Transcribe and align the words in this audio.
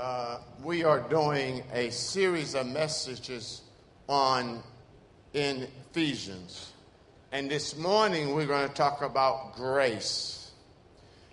Uh, 0.00 0.38
we 0.64 0.82
are 0.82 1.00
doing 1.10 1.62
a 1.74 1.90
series 1.90 2.54
of 2.54 2.66
messages 2.66 3.60
on 4.08 4.62
in 5.34 5.68
Ephesians. 5.90 6.72
And 7.32 7.50
this 7.50 7.76
morning 7.76 8.34
we're 8.34 8.46
going 8.46 8.66
to 8.66 8.74
talk 8.74 9.02
about 9.02 9.56
grace. 9.56 10.52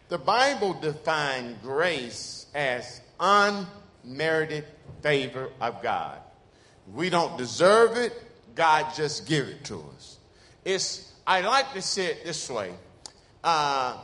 The 0.10 0.18
Bible 0.18 0.74
defined 0.74 1.62
grace 1.62 2.48
as 2.54 3.00
unmerited 3.22 4.65
favor 5.02 5.49
of 5.62 5.81
God. 5.81 6.20
We 6.94 7.10
don't 7.10 7.38
deserve 7.38 7.96
it, 7.96 8.12
God 8.54 8.94
just 8.94 9.29
give 9.29 9.47
it 9.47 9.63
to 9.65 9.81
us. 9.96 10.18
It's 10.65 11.13
I 11.26 11.40
like 11.40 11.72
to 11.72 11.81
say 11.81 12.08
it 12.08 12.26
this 12.26 12.49
way. 12.49 12.74
Uh, 13.42 13.96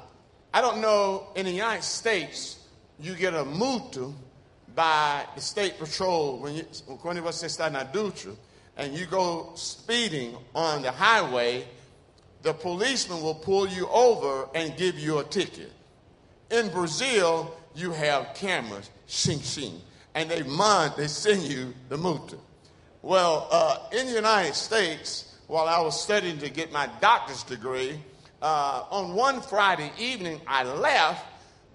I 0.53 0.61
don't 0.61 0.79
know 0.79 1.27
in 1.35 1.47
the 1.47 1.51
United 1.51 1.83
States 1.83 2.59
you 2.97 3.13
get 3.13 3.33
a 3.33 3.43
multa 3.43 4.13
by 4.75 5.25
the 5.35 5.41
state 5.41 5.77
patrol 5.77 6.39
when 6.39 6.55
you, 6.55 6.63
quando 7.01 7.21
você 7.21 7.45
está 7.45 7.71
na 7.71 7.83
ducha 7.83 8.35
and 8.77 8.93
you 8.93 9.05
go 9.05 9.51
speeding 9.55 10.35
on 10.55 10.81
the 10.81 10.91
highway, 10.91 11.65
the 12.41 12.53
policeman 12.53 13.21
will 13.21 13.35
pull 13.35 13.67
you 13.67 13.87
over 13.89 14.49
and 14.55 14.75
give 14.77 14.97
you 14.97 15.19
a 15.19 15.23
ticket. 15.23 15.71
In 16.49 16.69
Brazil, 16.69 17.55
you 17.75 17.91
have 17.91 18.33
cameras, 18.35 18.89
shing 19.07 19.39
shing, 19.41 19.81
and 20.15 20.29
they 20.29 20.43
mind 20.43 20.93
they 20.97 21.07
send 21.07 21.43
you 21.43 21.73
the 21.89 21.97
multa. 21.97 22.37
Well, 23.01 23.47
uh, 23.51 23.77
in 23.91 24.07
the 24.07 24.13
United 24.13 24.55
States, 24.55 25.35
while 25.47 25.67
I 25.67 25.79
was 25.81 26.01
studying 26.01 26.37
to 26.39 26.49
get 26.49 26.71
my 26.71 26.89
doctor's 27.01 27.43
degree, 27.43 27.99
uh, 28.41 28.83
on 28.91 29.13
one 29.13 29.41
Friday 29.41 29.91
evening, 29.97 30.41
I 30.47 30.63
left 30.63 31.25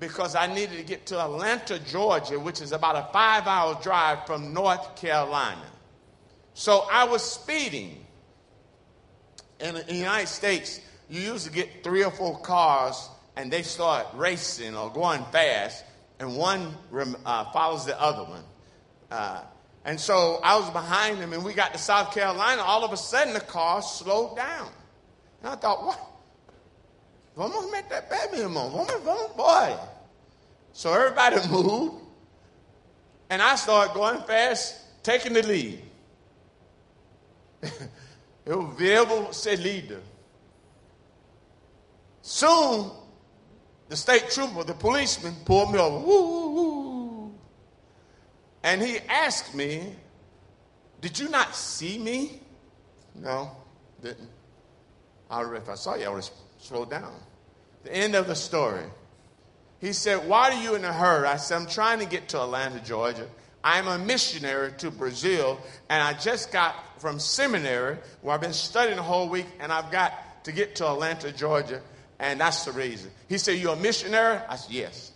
because 0.01 0.35
I 0.35 0.47
needed 0.47 0.77
to 0.77 0.85
get 0.85 1.07
to 1.07 1.21
Atlanta, 1.21 1.79
Georgia, 1.79 2.39
which 2.39 2.61
is 2.61 2.73
about 2.73 2.97
a 2.97 3.13
five 3.13 3.47
hour 3.47 3.79
drive 3.83 4.27
from 4.27 4.53
North 4.53 4.97
Carolina. 4.97 5.67
So 6.55 6.87
I 6.91 7.05
was 7.05 7.23
speeding. 7.23 8.05
In 9.61 9.75
the 9.75 9.95
United 9.95 10.29
States, 10.29 10.81
you 11.11 11.21
usually 11.21 11.53
get 11.53 11.83
three 11.83 12.05
or 12.05 12.13
four 12.13 12.39
cars 12.41 13.09
and 13.37 13.53
they 13.53 13.63
start 13.63 14.07
racing 14.15 14.77
or 14.77 14.91
going 14.91 15.25
fast, 15.33 15.85
and 16.19 16.37
one 16.37 16.75
uh, 17.25 17.45
follows 17.53 17.87
the 17.87 18.01
other 18.01 18.25
one. 18.25 18.43
Uh, 19.13 19.43
and 19.85 19.99
so 19.99 20.41
I 20.43 20.57
was 20.57 20.69
behind 20.71 21.21
them, 21.21 21.33
and 21.33 21.45
we 21.45 21.55
got 21.55 21.73
to 21.73 21.79
South 21.79 22.13
Carolina. 22.13 22.63
All 22.63 22.85
of 22.85 22.93
a 22.93 22.97
sudden, 22.97 23.33
the 23.35 23.41
car 23.41 23.81
slowed 23.81 24.37
down. 24.37 24.71
And 25.41 25.51
I 25.51 25.55
thought, 25.55 25.85
what? 25.87 26.01
Vamos 27.39 27.71
meter 27.71 28.03
pé, 28.03 28.29
meu 28.33 28.41
irmão. 28.41 28.69
Vamos, 28.69 29.01
vamos, 29.05 29.31
boy. 29.37 29.79
So 30.73 30.93
everybody 30.93 31.37
moved, 31.49 32.03
and 33.31 33.41
I 33.41 33.55
started 33.55 33.95
going 33.95 34.21
fast, 34.23 35.05
taking 35.05 35.35
the 35.35 35.43
lead. 35.43 35.85
Eu 38.45 38.75
devo 38.77 39.33
ser 39.33 39.57
líder. 39.57 40.01
Soon, 42.23 42.91
the 43.89 43.97
state 43.97 44.31
trooper, 44.31 44.65
the 44.65 44.75
policeman, 44.75 45.37
pulled 45.45 45.71
me 45.73 45.79
over. 45.79 46.05
Woo, 46.05 46.27
woo, 46.27 46.51
woo. 46.51 47.35
And 48.65 48.83
he 48.83 48.99
asked 49.09 49.55
me, 49.55 49.95
Did 51.01 51.17
you 51.21 51.29
not 51.29 51.55
see 51.55 51.99
me? 51.99 52.41
No, 53.15 53.53
didn't. 54.03 54.29
I, 55.31 55.43
if 55.55 55.69
I 55.69 55.77
saw 55.77 55.95
you, 55.95 56.07
I 56.07 56.09
would 56.09 56.25
have 56.25 56.31
slowed 56.59 56.91
down. 56.91 57.28
The 57.85 57.95
end 57.95 58.15
of 58.15 58.27
the 58.27 58.35
story. 58.35 58.85
He 59.81 59.93
said, 59.93 60.29
Why 60.29 60.51
are 60.51 60.63
you 60.63 60.75
in 60.75 60.85
a 60.85 60.93
hurry? 60.93 61.27
I 61.27 61.37
said, 61.37 61.57
I'm 61.57 61.67
trying 61.67 62.01
to 62.01 62.07
get 62.07 62.29
to 62.31 62.43
Atlanta, 62.43 62.81
Georgia. 62.81 63.27
I'm 63.63 63.89
a 63.89 63.99
missionary 63.99 64.73
to 64.79 64.91
Brazil, 64.91 65.61
and 65.89 66.03
I 66.03 66.15
just 66.15 66.53
got 66.53 67.01
from 67.01 67.19
seminary 67.19 67.99
where 68.23 68.35
I've 68.35 68.41
been 68.41 68.53
studying 68.53 68.97
the 68.97 69.03
whole 69.03 69.29
week, 69.29 69.47
and 69.61 69.73
I've 69.73 69.91
got 69.91 70.45
to 70.45 70.53
get 70.53 70.77
to 70.77 70.89
Atlanta, 70.89 71.33
Georgia, 71.33 71.81
and 72.19 72.41
that's 72.41 72.65
the 72.65 72.73
reason. 72.73 73.11
He 73.29 73.39
said, 73.39 73.59
You're 73.59 73.75
a 73.75 73.77
missionary? 73.77 74.41
I 74.49 74.57
said, 74.57 74.73
Yes. 74.73 75.13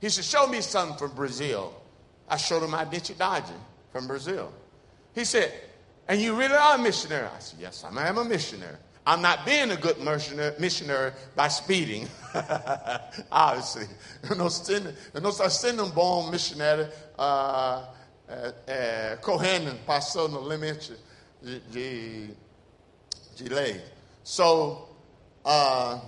He 0.00 0.08
said, 0.08 0.24
Show 0.24 0.46
me 0.46 0.60
something 0.60 0.96
from 0.96 1.16
Brazil. 1.16 1.74
I 2.28 2.36
showed 2.36 2.62
him 2.62 2.70
my 2.70 2.84
identidade 2.84 3.50
from 3.92 4.06
Brazil. 4.06 4.52
He 5.14 5.24
said, 5.24 5.52
And 6.08 6.20
you 6.20 6.36
really 6.36 6.54
are 6.54 6.76
a 6.76 6.78
missionary? 6.78 7.28
I 7.34 7.38
said, 7.38 7.60
Yes, 7.60 7.84
I 7.84 8.08
am 8.08 8.18
a 8.18 8.24
missionary. 8.24 8.76
I'm 9.06 9.22
not 9.22 9.46
being 9.46 9.70
a 9.70 9.76
good 9.76 9.98
missionary 10.58 11.12
by 11.36 11.46
speeding, 11.46 12.08
obviously. 13.30 13.86
sendo, 14.50 14.94
não 15.14 15.30
está 15.30 15.48
sendo 15.48 15.84
um 15.84 15.90
bom 15.90 16.28
missionário 16.28 16.90
uh, 17.16 17.84
é, 18.66 19.16
correndo, 19.22 19.78
passando 19.86 20.40
limite 20.48 20.96
de, 21.40 21.60
de, 21.60 22.30
de 23.36 23.48
lei. 23.48 23.80
So, 24.24 24.88
uh, 25.44 26.00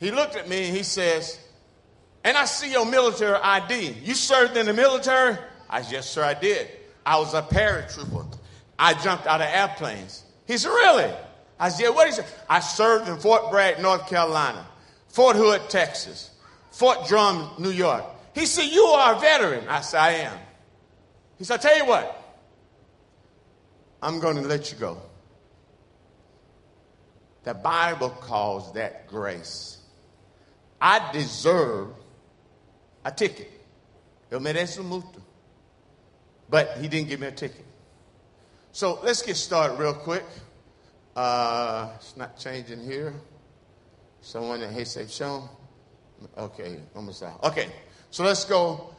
he 0.00 0.10
looked 0.10 0.34
at 0.34 0.48
me 0.48 0.66
and 0.66 0.76
he 0.76 0.82
says, 0.82 1.38
and 2.24 2.36
I 2.36 2.46
see 2.46 2.72
your 2.72 2.84
military 2.84 3.38
ID. 3.40 3.98
You 4.02 4.14
served 4.14 4.56
in 4.56 4.66
the 4.66 4.72
military? 4.72 5.38
I 5.70 5.82
said, 5.82 5.92
yes, 5.92 6.10
sir, 6.10 6.24
I 6.24 6.34
did. 6.34 6.68
I 7.06 7.18
was 7.20 7.32
a 7.34 7.42
paratrooper. 7.42 8.26
I 8.76 8.94
jumped 8.94 9.28
out 9.28 9.40
of 9.40 9.46
airplanes. 9.46 10.24
He 10.48 10.58
said, 10.58 10.70
really? 10.70 11.12
I 11.62 11.68
said, 11.68 11.90
what 11.90 12.08
is 12.08 12.18
it? 12.18 12.26
I 12.50 12.58
served 12.58 13.08
in 13.08 13.16
Fort 13.18 13.52
Bragg, 13.52 13.80
North 13.80 14.08
Carolina, 14.08 14.66
Fort 15.06 15.36
Hood, 15.36 15.60
Texas, 15.70 16.32
Fort 16.72 17.06
Drum, 17.06 17.52
New 17.56 17.70
York. 17.70 18.04
He 18.34 18.46
said, 18.46 18.64
you 18.64 18.82
are 18.82 19.14
a 19.14 19.20
veteran. 19.20 19.68
I 19.68 19.80
said, 19.80 20.00
I 20.00 20.10
am. 20.10 20.36
He 21.38 21.44
said, 21.44 21.54
I'll 21.54 21.60
tell 21.60 21.76
you 21.76 21.86
what, 21.86 22.40
I'm 24.02 24.18
going 24.18 24.38
to 24.38 24.42
let 24.42 24.72
you 24.72 24.78
go. 24.78 25.02
The 27.44 27.54
Bible 27.54 28.10
calls 28.10 28.72
that 28.72 29.06
grace. 29.06 29.78
I 30.80 31.12
deserve 31.12 31.90
a 33.04 33.12
ticket. 33.12 33.52
Eu 34.32 34.40
mereço. 34.40 35.04
But 36.50 36.78
he 36.80 36.88
didn't 36.88 37.08
give 37.08 37.20
me 37.20 37.28
a 37.28 37.30
ticket. 37.32 37.64
So 38.72 38.98
let's 39.04 39.22
get 39.22 39.36
started 39.36 39.78
real 39.78 39.94
quick. 39.94 40.24
Uh, 41.14 41.90
it's 41.96 42.16
not 42.16 42.38
changing 42.38 42.82
here. 42.84 43.14
Someone 44.20 44.62
at 44.62 44.74
reception. 44.74 45.42
Okay, 46.38 46.78
almost 46.94 47.22
out. 47.22 47.42
Okay, 47.42 47.68
so 48.10 48.24
let's 48.24 48.44
go. 48.44 48.94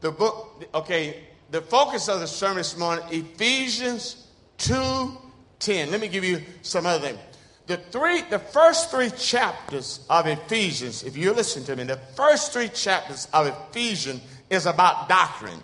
The 0.00 0.10
book, 0.10 0.64
okay, 0.74 1.24
the 1.50 1.60
focus 1.60 2.08
of 2.08 2.20
the 2.20 2.26
sermon 2.26 2.58
this 2.58 2.76
morning, 2.76 3.04
Ephesians 3.10 4.26
2 4.58 5.18
10. 5.58 5.90
Let 5.90 6.00
me 6.00 6.08
give 6.08 6.24
you 6.24 6.42
some 6.62 6.86
other 6.86 7.08
things. 7.08 7.18
The 7.66 7.76
three, 7.76 8.22
the 8.22 8.40
first 8.40 8.90
three 8.90 9.10
chapters 9.10 10.04
of 10.10 10.26
Ephesians, 10.26 11.04
if 11.04 11.16
you 11.16 11.32
listen 11.32 11.62
to 11.64 11.76
me, 11.76 11.84
the 11.84 12.00
first 12.16 12.52
three 12.52 12.68
chapters 12.68 13.28
of 13.32 13.46
Ephesians 13.46 14.20
is 14.50 14.66
about 14.66 15.08
doctrine. 15.08 15.60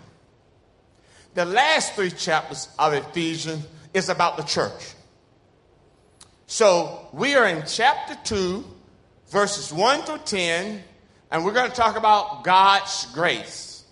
The 1.33 1.45
last 1.45 1.93
three 1.93 2.11
chapters 2.11 2.69
of 2.79 2.93
Ephesians 2.93 3.67
is 3.93 4.07
about 4.07 4.37
the 4.37 4.43
church. 4.43 4.93
So 6.51 7.07
we 7.13 7.35
are 7.35 7.47
in 7.47 7.63
chapter 7.67 8.17
2, 8.23 8.65
verses 9.27 9.71
1 9.71 10.01
through 10.01 10.17
10, 10.25 10.81
and 11.29 11.45
we're 11.45 11.53
going 11.53 11.69
to 11.69 11.75
talk 11.75 11.95
about 11.95 12.43
God's 12.43 13.05
grace. 13.13 13.85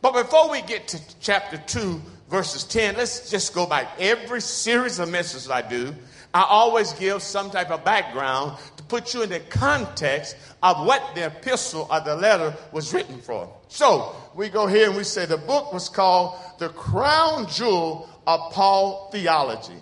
But 0.00 0.14
before 0.14 0.50
we 0.50 0.62
get 0.62 0.88
to 0.88 1.00
chapter 1.20 1.58
2, 1.58 2.00
verses 2.30 2.64
10, 2.64 2.96
let's 2.96 3.28
just 3.30 3.52
go 3.52 3.66
back. 3.66 3.88
Every 3.98 4.40
series 4.40 4.98
of 4.98 5.10
messages 5.10 5.50
I 5.50 5.60
do, 5.60 5.94
I 6.32 6.46
always 6.48 6.94
give 6.94 7.22
some 7.22 7.50
type 7.50 7.70
of 7.70 7.84
background 7.84 8.56
to 8.78 8.82
put 8.84 9.12
you 9.12 9.20
in 9.20 9.28
the 9.28 9.40
context 9.40 10.34
of 10.62 10.86
what 10.86 11.14
the 11.14 11.26
epistle 11.26 11.88
or 11.90 12.00
the 12.00 12.16
letter 12.16 12.56
was 12.72 12.94
written 12.94 13.20
for. 13.20 13.54
So 13.68 14.16
we 14.34 14.48
go 14.48 14.66
here 14.66 14.88
and 14.88 14.96
we 14.96 15.04
say 15.04 15.26
the 15.26 15.36
book 15.36 15.74
was 15.74 15.90
called 15.90 16.38
The 16.58 16.70
Crown 16.70 17.46
Jewel 17.48 18.08
of 18.26 18.50
Paul 18.54 19.10
Theology. 19.12 19.76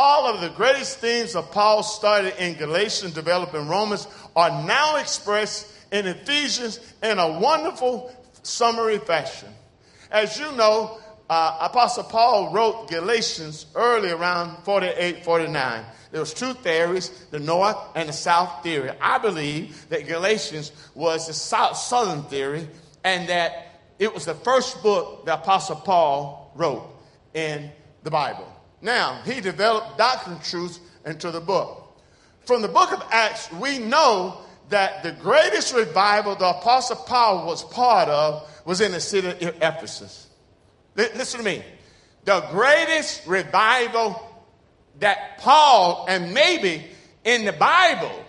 All 0.00 0.32
of 0.32 0.40
the 0.40 0.50
greatest 0.50 1.00
themes 1.00 1.34
of 1.34 1.50
Paul 1.50 1.82
started 1.82 2.40
in 2.40 2.54
Galatians, 2.56 3.14
developed 3.14 3.52
in 3.54 3.66
Romans, 3.66 4.06
are 4.36 4.64
now 4.64 4.94
expressed 4.96 5.66
in 5.90 6.06
Ephesians 6.06 6.78
in 7.02 7.18
a 7.18 7.40
wonderful 7.40 8.14
summary 8.44 8.98
fashion. 8.98 9.48
As 10.12 10.38
you 10.38 10.52
know, 10.52 11.00
uh, 11.28 11.58
Apostle 11.62 12.04
Paul 12.04 12.52
wrote 12.52 12.88
Galatians 12.88 13.66
early 13.74 14.10
around 14.10 14.62
48, 14.62 15.24
49. 15.24 15.84
There 16.12 16.20
was 16.20 16.32
two 16.32 16.54
theories, 16.54 17.26
the 17.32 17.40
north 17.40 17.76
and 17.96 18.08
the 18.08 18.12
south 18.12 18.62
theory. 18.62 18.92
I 19.00 19.18
believe 19.18 19.88
that 19.88 20.06
Galatians 20.06 20.70
was 20.94 21.26
the 21.26 21.34
south, 21.34 21.76
southern 21.76 22.22
theory 22.22 22.68
and 23.02 23.28
that 23.28 23.80
it 23.98 24.14
was 24.14 24.24
the 24.24 24.34
first 24.34 24.80
book 24.80 25.26
that 25.26 25.40
Apostle 25.40 25.76
Paul 25.76 26.52
wrote 26.54 26.88
in 27.34 27.70
the 28.04 28.10
Bible. 28.10 28.46
Now, 28.80 29.20
he 29.24 29.40
developed 29.40 29.98
doctrine 29.98 30.38
truths 30.40 30.80
into 31.04 31.30
the 31.30 31.40
book. 31.40 31.96
From 32.44 32.62
the 32.62 32.68
book 32.68 32.92
of 32.92 33.02
Acts, 33.10 33.50
we 33.52 33.78
know 33.78 34.38
that 34.68 35.02
the 35.02 35.12
greatest 35.12 35.74
revival 35.74 36.34
the 36.34 36.48
Apostle 36.48 36.96
Paul 36.96 37.46
was 37.46 37.64
part 37.64 38.08
of 38.08 38.48
was 38.64 38.80
in 38.80 38.92
the 38.92 39.00
city 39.00 39.28
of 39.28 39.56
Ephesus. 39.56 40.28
Listen 40.94 41.40
to 41.40 41.44
me. 41.44 41.62
The 42.24 42.40
greatest 42.50 43.26
revival 43.26 44.20
that 44.98 45.38
Paul 45.38 46.06
and 46.08 46.34
maybe 46.34 46.84
in 47.24 47.44
the 47.44 47.52
Bible 47.52 48.24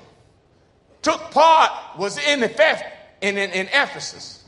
took 1.02 1.32
part 1.32 1.72
was 1.98 2.18
in, 2.18 2.40
the, 2.40 2.84
in, 3.22 3.38
in, 3.38 3.52
in 3.52 3.68
Ephesus. 3.68 4.44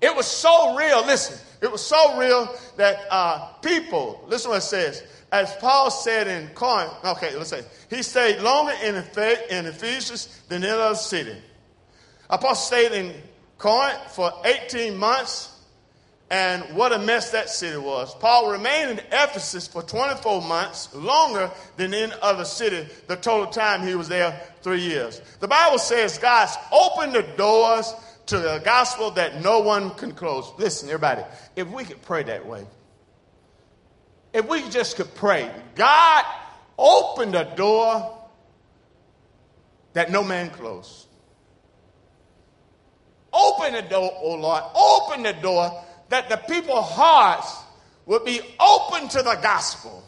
It 0.00 0.14
was 0.14 0.26
so 0.26 0.76
real. 0.76 1.04
Listen, 1.06 1.38
it 1.64 1.72
was 1.72 1.84
so 1.84 2.18
real 2.18 2.54
that 2.76 3.06
uh, 3.10 3.46
people, 3.62 4.22
listen 4.28 4.50
what 4.50 4.58
it 4.58 4.62
says. 4.62 5.02
As 5.32 5.50
Paul 5.56 5.90
said 5.90 6.28
in 6.28 6.48
Corinth, 6.54 6.92
okay, 7.02 7.34
let's 7.36 7.48
say, 7.48 7.62
he 7.88 8.02
stayed 8.02 8.40
longer 8.40 8.74
in, 8.84 8.96
Ephesus 8.96 10.42
than 10.48 10.62
in 10.62 10.68
other 10.68 10.94
city. 10.94 11.34
Apostle 12.28 12.54
stayed 12.54 12.92
in 12.92 13.14
Corinth 13.56 13.98
for 14.14 14.30
18 14.44 14.94
months 14.94 15.58
and 16.30 16.62
what 16.76 16.92
a 16.92 16.98
mess 16.98 17.30
that 17.30 17.48
city 17.48 17.78
was. 17.78 18.14
Paul 18.16 18.50
remained 18.50 18.90
in 18.90 18.98
Ephesus 19.06 19.66
for 19.66 19.82
24 19.82 20.42
months, 20.42 20.94
longer 20.94 21.50
than 21.76 21.94
in 21.94 22.12
other 22.20 22.44
city. 22.44 22.86
The 23.06 23.16
total 23.16 23.46
time 23.46 23.86
he 23.86 23.94
was 23.94 24.08
there, 24.08 24.38
three 24.60 24.80
years. 24.80 25.22
The 25.40 25.48
Bible 25.48 25.78
says 25.78 26.18
God's 26.18 26.56
opened 26.72 27.14
the 27.14 27.22
doors 27.36 27.94
to 28.26 28.38
the 28.38 28.60
gospel 28.64 29.10
that 29.12 29.42
no 29.42 29.60
one 29.60 29.90
can 29.90 30.12
close. 30.12 30.52
Listen, 30.58 30.88
everybody, 30.88 31.22
if 31.56 31.68
we 31.68 31.84
could 31.84 32.00
pray 32.02 32.22
that 32.24 32.46
way, 32.46 32.66
if 34.32 34.48
we 34.48 34.68
just 34.70 34.96
could 34.96 35.14
pray, 35.14 35.50
God 35.74 36.24
opened 36.78 37.34
a 37.34 37.54
door 37.56 38.18
that 39.92 40.10
no 40.10 40.24
man 40.24 40.50
closed. 40.50 41.06
Open 43.32 43.72
the 43.72 43.82
door, 43.82 44.12
oh 44.16 44.34
Lord, 44.36 44.62
open 44.74 45.22
the 45.24 45.32
door 45.32 45.84
that 46.08 46.28
the 46.28 46.36
people's 46.36 46.90
hearts 46.90 47.56
would 48.06 48.24
be 48.24 48.40
open 48.60 49.08
to 49.08 49.22
the 49.22 49.38
gospel. 49.42 50.04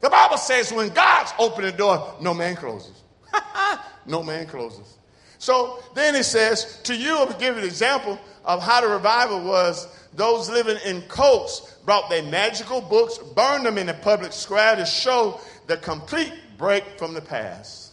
The 0.00 0.10
Bible 0.10 0.36
says 0.36 0.72
when 0.72 0.90
God's 0.90 1.32
opened 1.38 1.66
the 1.66 1.72
door, 1.72 2.16
no 2.20 2.34
man 2.34 2.56
closes. 2.56 3.02
no 4.06 4.22
man 4.22 4.46
closes. 4.46 4.98
So 5.44 5.78
then 5.92 6.14
it 6.14 6.24
says, 6.24 6.80
to 6.84 6.96
you, 6.96 7.18
I'll 7.18 7.26
give 7.38 7.56
you 7.56 7.60
an 7.60 7.68
example 7.68 8.18
of 8.46 8.62
how 8.62 8.80
the 8.80 8.88
revival 8.88 9.44
was. 9.44 9.86
Those 10.14 10.48
living 10.48 10.78
in 10.86 11.02
cults 11.02 11.76
brought 11.84 12.08
their 12.08 12.22
magical 12.22 12.80
books, 12.80 13.18
burned 13.18 13.66
them 13.66 13.76
in 13.76 13.88
the 13.88 13.92
public 13.92 14.32
square 14.32 14.74
to 14.74 14.86
show 14.86 15.38
the 15.66 15.76
complete 15.76 16.32
break 16.56 16.98
from 16.98 17.12
the 17.12 17.20
past. 17.20 17.92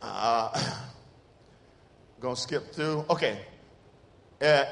Uh, 0.00 0.76
gonna 2.20 2.36
skip 2.36 2.72
through. 2.72 3.04
Okay. 3.10 3.40
Uh, 4.40 4.64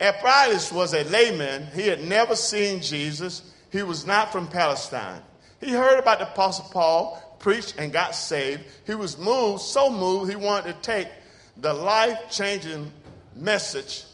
Epaphroditus 0.00 0.72
was 0.72 0.94
a 0.94 1.04
layman. 1.04 1.66
He 1.74 1.86
had 1.86 2.02
never 2.02 2.36
seen 2.36 2.80
Jesus. 2.80 3.52
He 3.70 3.82
was 3.82 4.06
not 4.06 4.32
from 4.32 4.48
Palestine. 4.48 5.20
He 5.60 5.72
heard 5.72 5.98
about 5.98 6.20
the 6.20 6.32
Apostle 6.32 6.70
Paul, 6.72 7.29
preached, 7.40 7.74
and 7.76 7.92
got 7.92 8.14
saved. 8.14 8.62
He 8.86 8.94
was 8.94 9.18
moved, 9.18 9.62
so 9.62 9.90
moved, 9.90 10.30
he 10.30 10.36
wanted 10.36 10.74
to 10.74 10.80
take 10.80 11.08
the 11.56 11.74
life 11.74 12.18
changing 12.30 12.92
message 13.34 14.04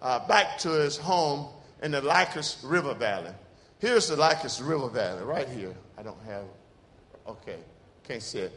uh, 0.00 0.26
back 0.26 0.58
to 0.58 0.70
his 0.70 0.96
home 0.96 1.48
in 1.82 1.90
the 1.90 2.00
Lycus 2.00 2.62
River 2.64 2.94
Valley. 2.94 3.32
Here's 3.78 4.08
the 4.08 4.16
Lycus 4.16 4.60
River 4.60 4.88
Valley, 4.88 5.22
right 5.24 5.48
here. 5.48 5.74
I 5.98 6.02
don't 6.02 6.22
have, 6.26 6.44
okay, 7.28 7.58
can't 8.08 8.22
see 8.22 8.38
it. 8.38 8.52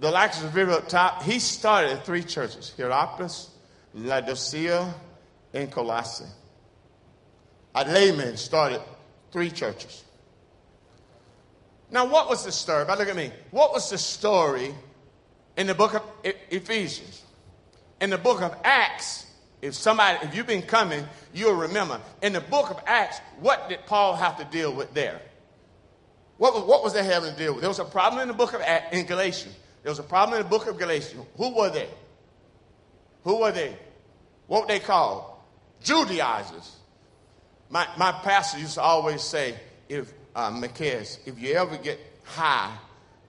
The 0.00 0.10
Lycus 0.10 0.42
River 0.54 0.82
top, 0.88 1.22
he 1.22 1.38
started 1.38 2.04
three 2.04 2.22
churches 2.22 2.72
Hierapolis, 2.76 3.50
Laodicea, 3.94 4.92
and 5.52 5.70
Colossae. 5.70 6.24
A 7.74 7.84
layman 7.84 8.36
started 8.36 8.80
three 9.30 9.50
churches. 9.50 10.04
Now, 11.92 12.06
what 12.06 12.28
was 12.28 12.44
the 12.44 12.50
story? 12.50 12.86
But 12.86 12.98
look 12.98 13.08
at 13.08 13.14
me. 13.14 13.30
What 13.50 13.72
was 13.72 13.90
the 13.90 13.98
story 13.98 14.74
in 15.58 15.66
the 15.66 15.74
book 15.74 15.94
of 15.94 16.02
Ephesians? 16.50 17.22
In 18.00 18.08
the 18.08 18.18
book 18.18 18.40
of 18.40 18.56
Acts, 18.64 19.26
if 19.60 19.74
somebody, 19.74 20.26
if 20.26 20.34
you've 20.34 20.46
been 20.46 20.62
coming, 20.62 21.04
you'll 21.34 21.54
remember. 21.54 22.00
In 22.22 22.32
the 22.32 22.40
book 22.40 22.70
of 22.70 22.82
Acts, 22.86 23.20
what 23.40 23.68
did 23.68 23.84
Paul 23.86 24.16
have 24.16 24.38
to 24.38 24.44
deal 24.46 24.72
with 24.74 24.94
there? 24.94 25.20
What, 26.38 26.66
what 26.66 26.82
was 26.82 26.94
they 26.94 27.04
having 27.04 27.30
to 27.30 27.36
deal 27.36 27.52
with? 27.52 27.60
There 27.60 27.70
was 27.70 27.78
a 27.78 27.84
problem 27.84 28.22
in 28.22 28.28
the 28.28 28.34
book 28.34 28.54
of 28.54 28.62
Acts, 28.62 28.96
in 28.96 29.04
Galatians. 29.04 29.54
There 29.82 29.90
was 29.90 29.98
a 29.98 30.02
problem 30.02 30.38
in 30.38 30.44
the 30.44 30.48
book 30.48 30.66
of 30.66 30.78
Galatians. 30.78 31.26
Who 31.36 31.54
were 31.54 31.70
they? 31.70 31.88
Who 33.24 33.40
were 33.40 33.52
they? 33.52 33.76
What 34.46 34.62
were 34.62 34.68
they 34.68 34.80
called? 34.80 35.26
Judaizers. 35.82 36.76
My, 37.68 37.86
my 37.98 38.12
pastor 38.12 38.58
used 38.58 38.74
to 38.74 38.82
always 38.82 39.22
say, 39.22 39.56
if, 39.88 40.12
uh, 40.34 40.62
if 41.26 41.38
you 41.38 41.54
ever 41.54 41.76
get 41.76 42.00
high 42.24 42.74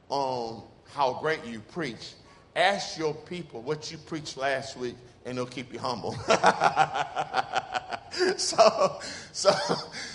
on 0.10 0.64
how 0.94 1.20
great 1.22 1.46
you 1.46 1.60
preach, 1.60 2.14
ask 2.56 2.98
your 2.98 3.14
people 3.14 3.62
what 3.62 3.92
you 3.92 3.98
preached 3.98 4.38
last 4.38 4.78
week 4.78 4.96
and 5.26 5.38
they'll 5.38 5.46
keep 5.46 5.74
you 5.74 5.80
humble. 5.80 6.14
so, 8.38 9.00
so, 9.32 9.52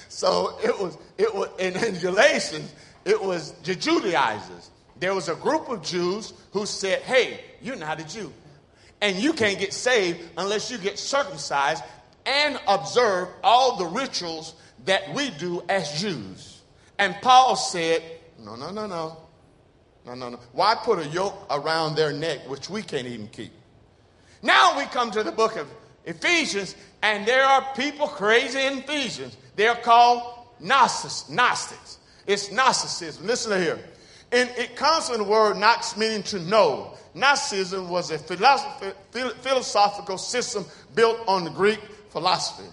so 0.09 0.59
it 0.63 0.79
was, 0.79 0.99
it 1.17 1.35
was, 1.35 1.49
in 1.59 1.99
Galatians, 2.01 2.73
it 3.05 3.21
was 3.21 3.53
the 3.65 3.75
Judaizers. 3.75 4.71
There 5.01 5.15
was 5.15 5.29
a 5.29 5.35
group 5.35 5.69
of 5.69 5.83
Jews 5.83 6.33
who 6.53 6.67
said, 6.67 7.03
hey, 7.03 7.41
you're 7.63 7.77
not 7.77 8.01
a 8.01 8.07
Jew. 8.07 8.33
And 9.01 9.17
you 9.17 9.33
can't 9.33 9.59
get 9.59 9.73
saved 9.73 10.21
unless 10.37 10.71
you 10.71 10.79
get 10.79 10.99
circumcised 10.99 11.85
and 12.27 12.61
observe 12.67 13.29
all 13.43 13.77
the 13.77 13.87
rituals 13.87 14.55
that 14.85 15.15
we 15.15 15.31
do 15.31 15.63
as 15.69 16.01
Jews. 16.01 16.58
And 16.99 17.15
Paul 17.23 17.57
said, 17.57 18.03
No, 18.39 18.57
no, 18.57 18.71
no, 18.71 18.87
no. 18.87 19.17
No, 20.05 20.15
no, 20.15 20.31
no. 20.31 20.41
Why 20.53 20.75
put 20.75 20.99
a 20.99 21.07
yoke 21.09 21.47
around 21.51 21.95
their 21.95 22.13
neck, 22.13 22.49
which 22.49 22.71
we 22.71 22.83
can't 22.83 23.07
even 23.07 23.29
keep? 23.29 23.53
Now 24.43 24.79
we 24.79 24.85
come 24.85 25.11
to 25.11 25.23
the 25.23 25.33
book 25.33 25.57
of 25.57 25.69
Ephesians, 26.05 26.75
and 27.03 27.27
there 27.27 27.45
are 27.45 27.75
people 27.75 28.09
crazy 28.09 28.61
in 28.61 28.79
Ephesians. 28.79 29.37
They're 29.57 29.75
called 29.75 30.47
Gnostics. 30.61 31.29
Gnostics. 31.29 31.99
It's 32.27 32.51
Gnosticism. 32.51 33.27
Listen 33.27 33.53
to 33.53 33.61
here. 33.61 33.79
And 34.33 34.51
it 34.57 34.77
comes 34.77 35.09
from 35.09 35.19
the 35.19 35.25
word 35.25 35.57
Gnox, 35.57 35.97
meaning 35.97 36.23
to 36.25 36.39
know. 36.39 36.95
Gnosticism 37.15 37.89
was 37.89 38.11
a 38.11 38.19
philosophical 38.19 40.19
system 40.19 40.65
built 40.95 41.19
on 41.27 41.45
the 41.45 41.51
Greek 41.51 41.81
philosophy. 42.11 42.69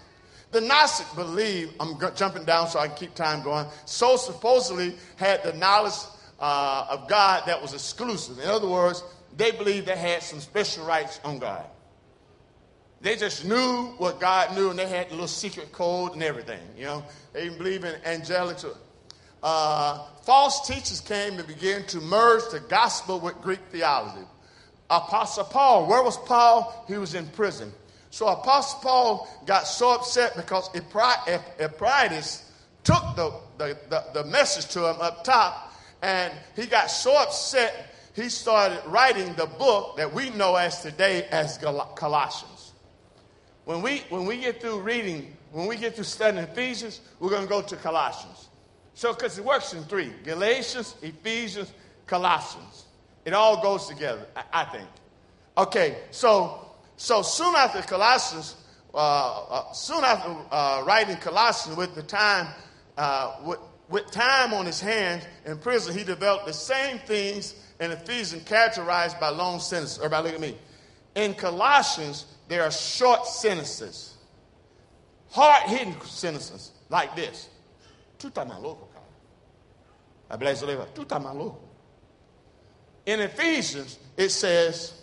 The 0.56 0.62
Gnostic 0.62 1.06
believed, 1.14 1.74
I'm 1.78 1.98
jumping 2.14 2.46
down 2.46 2.68
so 2.68 2.78
I 2.78 2.88
can 2.88 2.96
keep 2.96 3.14
time 3.14 3.42
going, 3.42 3.66
so 3.84 4.16
supposedly 4.16 4.94
had 5.16 5.42
the 5.42 5.52
knowledge 5.52 5.92
uh, 6.40 6.86
of 6.88 7.10
God 7.10 7.42
that 7.44 7.60
was 7.60 7.74
exclusive. 7.74 8.38
In 8.38 8.48
other 8.48 8.66
words, 8.66 9.04
they 9.36 9.50
believed 9.50 9.86
they 9.86 9.98
had 9.98 10.22
some 10.22 10.40
special 10.40 10.86
rights 10.86 11.20
on 11.26 11.38
God. 11.40 11.66
They 13.02 13.16
just 13.16 13.44
knew 13.44 13.88
what 13.98 14.18
God 14.18 14.56
knew, 14.56 14.70
and 14.70 14.78
they 14.78 14.88
had 14.88 15.10
the 15.10 15.12
little 15.12 15.28
secret 15.28 15.72
code 15.72 16.14
and 16.14 16.22
everything. 16.22 16.62
You 16.74 16.84
know, 16.84 17.04
they 17.34 17.44
even 17.44 17.58
believe 17.58 17.84
in 17.84 17.94
angelic. 18.06 18.56
Uh, 19.42 20.06
false 20.22 20.66
teachers 20.66 21.02
came 21.02 21.38
and 21.38 21.46
began 21.46 21.84
to 21.88 22.00
merge 22.00 22.44
the 22.50 22.60
gospel 22.60 23.20
with 23.20 23.34
Greek 23.42 23.60
theology. 23.70 24.24
Apostle 24.88 25.44
Paul, 25.44 25.86
where 25.86 26.02
was 26.02 26.16
Paul? 26.16 26.86
He 26.88 26.96
was 26.96 27.14
in 27.14 27.26
prison. 27.26 27.74
So 28.10 28.28
Apostle 28.28 28.80
Paul 28.80 29.28
got 29.46 29.66
so 29.66 29.94
upset 29.94 30.36
because 30.36 30.70
Epaphroditus 30.74 32.50
took 32.84 33.02
the, 33.16 33.32
the, 33.58 33.78
the, 33.88 34.04
the 34.14 34.24
message 34.24 34.68
to 34.72 34.88
him 34.88 35.00
up 35.00 35.24
top, 35.24 35.72
and 36.02 36.32
he 36.54 36.66
got 36.66 36.90
so 36.90 37.16
upset 37.16 37.92
he 38.16 38.30
started 38.30 38.80
writing 38.86 39.34
the 39.34 39.44
book 39.44 39.98
that 39.98 40.14
we 40.14 40.30
know 40.30 40.56
as 40.56 40.80
today 40.80 41.24
as 41.30 41.58
Colossians. 41.58 42.72
When 43.66 43.82
we, 43.82 43.98
when 44.08 44.24
we 44.24 44.38
get 44.38 44.62
through 44.62 44.80
reading, 44.80 45.36
when 45.52 45.66
we 45.66 45.76
get 45.76 45.96
through 45.96 46.04
studying 46.04 46.42
Ephesians, 46.42 47.02
we're 47.20 47.28
going 47.28 47.42
to 47.42 47.48
go 47.48 47.60
to 47.60 47.76
Colossians. 47.76 48.48
So, 48.94 49.12
because 49.12 49.36
it 49.36 49.44
works 49.44 49.74
in 49.74 49.82
three 49.82 50.10
Galatians, 50.24 50.94
Ephesians, 51.02 51.70
Colossians. 52.06 52.86
It 53.26 53.34
all 53.34 53.60
goes 53.62 53.86
together, 53.86 54.26
I, 54.34 54.62
I 54.62 54.64
think. 54.64 54.88
Okay, 55.58 55.98
so 56.10 56.65
so 56.96 57.22
soon 57.22 57.54
after 57.54 57.82
Colossians, 57.82 58.56
uh, 58.94 58.96
uh, 58.96 59.72
soon 59.72 60.04
after 60.04 60.34
uh, 60.50 60.82
writing 60.86 61.16
Colossians, 61.16 61.76
with 61.76 61.94
the 61.94 62.02
time, 62.02 62.48
uh, 62.96 63.36
with, 63.44 63.58
with 63.88 64.10
time 64.10 64.54
on 64.54 64.66
his 64.66 64.80
hands 64.80 65.24
in 65.44 65.58
prison, 65.58 65.96
he 65.96 66.04
developed 66.04 66.46
the 66.46 66.52
same 66.52 66.98
things 67.00 67.54
in 67.80 67.90
Ephesians, 67.90 68.42
characterized 68.44 69.20
by 69.20 69.28
long 69.28 69.60
sentences. 69.60 69.98
Everybody, 69.98 70.28
look 70.28 70.34
at 70.34 70.40
me. 70.40 70.56
In 71.14 71.34
Colossians, 71.34 72.26
there 72.48 72.62
are 72.62 72.70
short 72.70 73.26
sentences, 73.26 74.14
hard-hitting 75.30 76.00
sentences 76.02 76.72
like 76.88 77.14
this. 77.16 77.48
Brasileira, 80.38 80.92
tu 80.92 81.04
estás 81.04 81.22
maluco. 81.22 81.58
in 83.06 83.20
Ephesians, 83.20 83.98
it 84.16 84.30
says, 84.30 85.02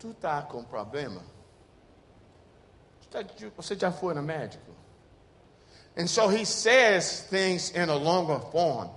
Tu 0.00 0.12
tá 0.14 0.42
com 0.42 0.64
problema? 0.64 1.22
Você 3.56 3.76
já 3.76 3.92
foi 3.92 4.14
no 4.14 4.22
médico? 4.22 4.70
And 5.96 6.08
so 6.08 6.28
he 6.28 6.44
says 6.44 7.26
things 7.28 7.70
in 7.70 7.90
a 7.90 7.96
longer 7.96 8.40
form. 8.50 8.88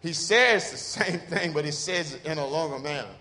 He 0.00 0.12
says 0.12 0.70
the 0.70 0.76
same 0.76 1.18
thing, 1.30 1.52
but 1.52 1.64
he 1.64 1.70
says 1.70 2.14
it 2.14 2.26
in 2.26 2.38
a 2.38 2.46
longer 2.46 2.78
manner. 2.78 3.14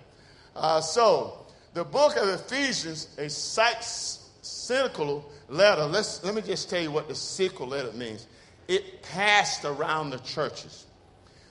Uh, 0.55 0.81
so, 0.81 1.45
the 1.73 1.83
book 1.83 2.17
of 2.17 2.27
Ephesians, 2.27 3.07
a 3.17 3.29
cyclical 3.29 5.29
letter. 5.47 5.85
Let's, 5.85 6.23
let 6.23 6.35
me 6.35 6.41
just 6.41 6.69
tell 6.69 6.81
you 6.81 6.91
what 6.91 7.07
the 7.07 7.15
cyclical 7.15 7.67
letter 7.67 7.91
means. 7.93 8.27
It 8.67 9.03
passed 9.03 9.65
around 9.65 10.09
the 10.09 10.19
churches. 10.19 10.85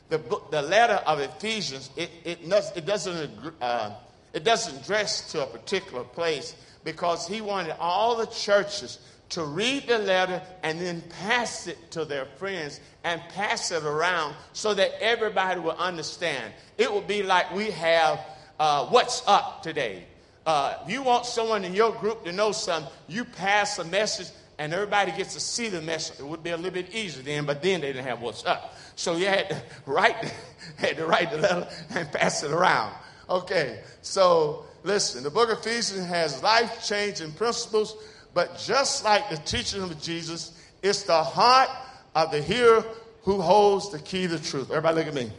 The, 0.08 0.18
book, 0.18 0.50
the 0.50 0.62
letter 0.62 1.00
of 1.06 1.20
Ephesians, 1.20 1.90
it, 1.96 2.10
it, 2.24 2.38
it, 2.76 2.86
doesn't, 2.86 3.30
uh, 3.60 3.94
it 4.38 4.44
doesn't 4.44 4.86
dress 4.86 5.32
to 5.32 5.42
a 5.42 5.46
particular 5.46 6.04
place 6.04 6.54
because 6.84 7.26
he 7.26 7.40
wanted 7.40 7.74
all 7.80 8.16
the 8.16 8.26
churches 8.26 9.00
to 9.30 9.42
read 9.42 9.88
the 9.88 9.98
letter 9.98 10.40
and 10.62 10.80
then 10.80 11.02
pass 11.26 11.66
it 11.66 11.90
to 11.90 12.04
their 12.04 12.24
friends 12.24 12.78
and 13.02 13.20
pass 13.34 13.72
it 13.72 13.82
around 13.82 14.36
so 14.52 14.74
that 14.74 14.92
everybody 15.00 15.58
will 15.58 15.72
understand. 15.72 16.52
It 16.76 16.88
will 16.88 17.00
be 17.00 17.24
like 17.24 17.52
we 17.52 17.72
have 17.72 18.20
uh, 18.60 18.86
WhatsApp 18.86 19.60
today. 19.62 20.04
Uh, 20.46 20.74
you 20.86 21.02
want 21.02 21.26
someone 21.26 21.64
in 21.64 21.74
your 21.74 21.90
group 21.90 22.24
to 22.24 22.30
know 22.30 22.52
something, 22.52 22.92
you 23.08 23.24
pass 23.24 23.80
a 23.80 23.84
message 23.86 24.28
and 24.56 24.72
everybody 24.72 25.10
gets 25.10 25.34
to 25.34 25.40
see 25.40 25.68
the 25.68 25.82
message. 25.82 26.20
It 26.20 26.26
would 26.26 26.44
be 26.44 26.50
a 26.50 26.56
little 26.56 26.70
bit 26.70 26.94
easier 26.94 27.24
then, 27.24 27.44
but 27.44 27.60
then 27.60 27.80
they 27.80 27.88
didn't 27.88 28.06
have 28.06 28.20
WhatsApp. 28.20 28.68
So 28.94 29.16
you 29.16 29.26
had 29.26 29.48
to 29.48 29.62
write, 29.86 30.32
had 30.76 30.96
to 30.96 31.06
write 31.06 31.32
the 31.32 31.38
letter 31.38 31.68
and 31.90 32.12
pass 32.12 32.44
it 32.44 32.52
around. 32.52 32.94
Okay, 33.28 33.80
so 34.02 34.64
listen, 34.84 35.22
the 35.22 35.30
book 35.30 35.50
of 35.50 35.58
Ephesians 35.58 36.06
has 36.06 36.42
life 36.42 36.84
changing 36.86 37.32
principles 37.32 37.96
but 38.38 38.56
just 38.58 39.04
like 39.04 39.30
the 39.30 39.36
teaching 39.38 39.82
of 39.82 40.00
Jesus, 40.00 40.52
it's 40.80 41.02
the 41.02 41.22
heart 41.22 41.70
of 42.14 42.30
the 42.30 42.40
hearer 42.40 42.84
who 43.22 43.40
holds 43.40 43.90
the 43.90 43.98
key 43.98 44.28
to 44.28 44.36
the 44.36 44.38
truth. 44.38 44.70
Everybody 44.70 44.96
look 44.98 45.06
at 45.08 45.14
me. 45.14 45.32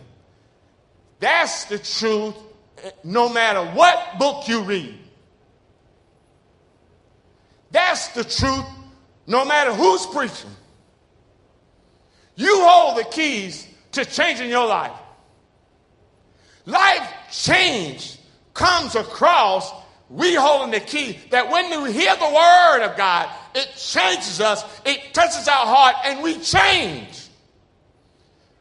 That's 1.22 1.66
the 1.66 1.80
truth 1.80 2.36
no 3.04 3.30
matter 3.30 3.64
what 3.72 4.20
book 4.20 4.48
you 4.48 4.64
read. 4.64 4.98
That's 7.72 8.10
the 8.10 8.24
truth 8.24 8.66
no 9.28 9.46
matter 9.46 9.74
who's 9.74 10.06
preaching. 10.08 10.50
You 12.36 12.66
hold 12.66 12.98
the 12.98 13.04
keys 13.06 13.68
to 13.94 14.04
changing 14.04 14.50
your 14.50 14.66
life. 14.66 14.92
Life 16.66 17.14
change 17.32 18.18
comes 18.54 18.96
across 18.96 19.72
we 20.10 20.34
holding 20.34 20.72
the 20.72 20.80
key 20.80 21.20
that 21.30 21.50
when 21.52 21.84
we 21.84 21.94
hear 21.94 22.16
the 22.16 22.26
word 22.26 22.84
of 22.84 22.98
God, 22.98 23.30
it 23.54 23.72
changes 23.78 24.42
us, 24.42 24.64
it 24.86 25.14
touches 25.14 25.48
our 25.48 25.66
heart, 25.66 25.96
and 26.06 26.24
we 26.24 26.38
change. 26.40 27.28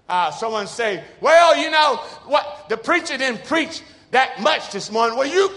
Uh, 0.08 0.30
someone 0.30 0.66
say, 0.66 1.02
well, 1.20 1.56
you 1.56 1.70
know 1.70 1.96
what? 2.26 2.66
The 2.68 2.76
preacher 2.76 3.16
didn't 3.16 3.44
preach 3.44 3.82
that 4.10 4.40
much 4.40 4.72
this 4.72 4.90
morning. 4.90 5.18
Well, 5.18 5.28
you, 5.28 5.50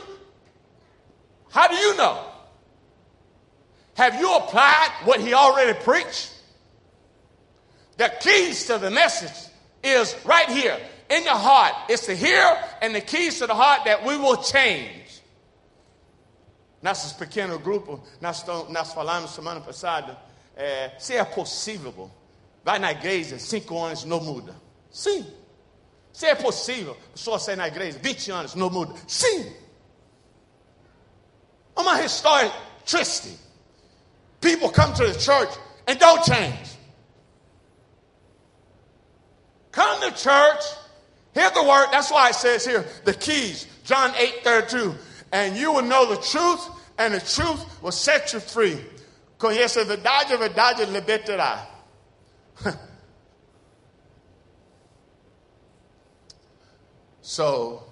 how 1.50 1.68
do 1.68 1.76
you 1.76 1.96
know? 1.98 2.26
Have 3.96 4.20
you 4.20 4.34
applied 4.36 4.90
what 5.04 5.20
he 5.20 5.34
already 5.34 5.78
preached? 5.80 6.34
The 7.98 8.12
keys 8.22 8.66
to 8.68 8.78
the 8.78 8.90
message 8.90 9.52
is 9.84 10.16
right 10.26 10.50
here 10.50 10.80
in 11.12 11.24
the 11.26 11.36
heart. 11.36 11.74
It's 11.90 12.08
the 12.08 12.16
here 12.16 12.58
and 12.82 12.96
the 12.96 13.02
keys 13.02 13.40
to 13.40 13.48
the 13.48 13.54
heart 13.54 13.86
that 13.86 14.06
we 14.06 14.18
will 14.18 14.38
change. 14.38 15.22
Nesses 16.82 17.14
pequenos 17.14 17.62
grupos, 17.62 18.00
nós, 18.20 18.44
nós 18.70 18.92
falamos 18.94 19.32
semana 19.32 19.62
passada, 19.62 20.18
é, 20.56 20.92
se 20.98 21.16
é 21.16 21.24
possível, 21.24 22.10
vai 22.64 22.80
na 22.80 22.92
igreja, 22.92 23.38
cinco 23.38 23.78
anos 23.84 24.04
não 24.04 24.20
muda. 24.20 24.56
Sim. 24.90 25.32
Se 26.12 26.26
é 26.26 26.36
possível, 26.36 26.98
a 27.10 27.12
pessoa 27.14 27.40
sair 27.40 27.56
na 27.56 27.68
igreja 27.68 28.00
20 28.02 28.32
anos, 28.32 28.56
não 28.56 28.70
muda. 28.70 28.96
Sim. 29.08 29.56
Uma 31.76 32.04
história 32.04 32.52
triste. 32.86 33.38
People 34.40 34.70
come 34.70 34.94
to 34.94 35.06
the 35.06 35.20
church 35.20 35.56
and 35.88 35.96
don't 36.00 36.24
change. 36.26 36.78
Come 39.72 40.02
to 40.02 40.18
church, 40.18 40.64
hear 41.34 41.50
the 41.52 41.64
word. 41.64 41.88
That's 41.92 42.12
why 42.12 42.30
it 42.30 42.36
says 42.36 42.66
here, 42.66 42.86
the 43.06 43.14
keys, 43.14 43.68
John 43.84 44.14
8 44.18 44.44
32 44.44 44.96
and 45.32 45.56
you 45.56 45.72
will 45.72 45.84
know 45.84 46.14
the 46.14 46.22
truth, 46.22 46.68
and 46.98 47.14
the 47.14 47.22
truth 47.22 47.82
will 47.82 47.92
set 47.92 48.34
you 48.34 48.40
free. 48.40 48.78
Conhece 49.38 49.78
a 49.78 49.86
verdade, 49.86 50.38
verdade 50.38 50.88
libertará. 50.88 51.66
so, 57.22 57.84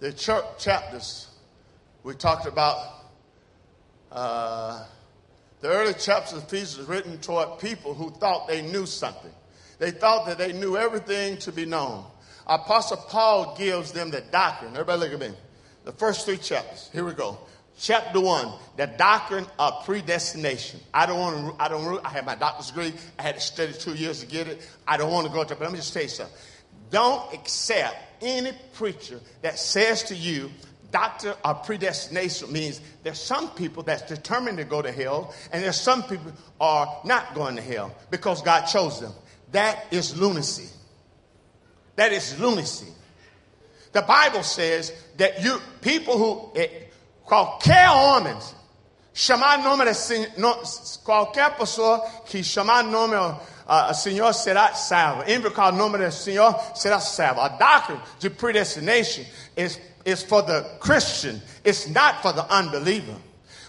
the 0.00 0.12
chapters, 0.12 1.28
we 2.02 2.14
talked 2.14 2.46
about 2.46 2.78
uh, 4.10 4.84
the 5.60 5.68
early 5.68 5.94
chapters 5.94 6.38
of 6.38 6.44
Ephesians 6.44 6.88
written 6.88 7.18
toward 7.18 7.60
people 7.60 7.94
who 7.94 8.10
thought 8.10 8.48
they 8.48 8.62
knew 8.62 8.84
something. 8.84 9.32
They 9.78 9.90
thought 9.92 10.26
that 10.26 10.38
they 10.38 10.52
knew 10.52 10.76
everything 10.76 11.36
to 11.38 11.52
be 11.52 11.64
known. 11.66 12.04
Apostle 12.46 12.98
Paul 13.08 13.56
gives 13.56 13.92
them 13.92 14.10
the 14.10 14.20
doctrine. 14.20 14.72
Everybody 14.72 15.00
look 15.00 15.12
at 15.12 15.30
me. 15.30 15.36
The 15.84 15.92
first 15.92 16.26
three 16.26 16.36
chapters. 16.36 16.90
Here 16.92 17.04
we 17.04 17.12
go. 17.12 17.38
Chapter 17.78 18.20
one, 18.20 18.52
the 18.76 18.86
doctrine 18.86 19.46
of 19.58 19.84
predestination. 19.84 20.80
I 20.94 21.04
don't 21.06 21.18
want 21.18 21.58
to, 21.58 21.62
I 21.62 21.68
don't, 21.68 22.06
I 22.06 22.08
have 22.08 22.24
my 22.24 22.34
doctor's 22.34 22.68
degree. 22.68 22.94
I 23.18 23.22
had 23.22 23.34
to 23.34 23.40
study 23.40 23.72
two 23.74 23.94
years 23.94 24.20
to 24.20 24.26
get 24.26 24.48
it. 24.48 24.66
I 24.88 24.96
don't 24.96 25.12
want 25.12 25.26
to 25.26 25.32
go 25.32 25.44
to, 25.44 25.54
but 25.54 25.60
let 25.60 25.72
me 25.72 25.78
just 25.78 25.92
tell 25.92 26.02
you 26.02 26.08
something. 26.08 26.34
Don't 26.90 27.34
accept 27.34 27.96
any 28.22 28.52
preacher 28.72 29.20
that 29.42 29.58
says 29.58 30.04
to 30.04 30.14
you, 30.14 30.50
doctor 30.90 31.34
of 31.44 31.64
predestination 31.64 32.50
means 32.50 32.80
there's 33.02 33.20
some 33.20 33.50
people 33.50 33.82
that's 33.82 34.02
determined 34.02 34.56
to 34.56 34.64
go 34.64 34.80
to 34.80 34.90
hell, 34.90 35.34
and 35.52 35.62
there's 35.62 35.78
some 35.78 36.02
people 36.04 36.32
are 36.60 37.00
not 37.04 37.34
going 37.34 37.56
to 37.56 37.62
hell 37.62 37.94
because 38.10 38.40
God 38.40 38.64
chose 38.66 39.00
them. 39.00 39.12
That 39.52 39.84
is 39.90 40.18
lunacy. 40.18 40.68
That 41.96 42.12
is 42.12 42.38
lunacy. 42.38 42.86
The 43.92 44.02
Bible 44.02 44.42
says 44.42 44.92
that 45.16 45.42
you 45.42 45.60
people 45.80 46.18
who 46.18 46.60
eh, 46.60 46.68
qualquer 47.24 47.86
homem 47.86 48.36
chamar 49.14 49.62
nome 49.64 49.86
no, 50.38 50.62
qualquer 51.02 51.56
pessoa 51.56 52.26
que 52.26 52.40
chamar 52.42 52.84
nome 52.84 53.38
uh, 53.66 53.92
Senhor 53.92 54.32
será 54.32 54.74
salvo. 54.74 55.22
Invocar 55.24 55.72
nome 55.72 55.98
do 55.98 56.12
Senhor 56.12 56.52
será 56.74 57.00
salvo. 57.00 57.40
A 57.40 57.56
doctrine 57.58 58.00
de 58.20 58.30
predestination 58.30 59.24
is 59.56 59.80
is 60.06 60.22
for 60.22 60.40
the 60.40 60.64
Christian. 60.78 61.42
It's 61.64 61.88
not 61.88 62.22
for 62.22 62.32
the 62.32 62.48
unbeliever. 62.48 63.16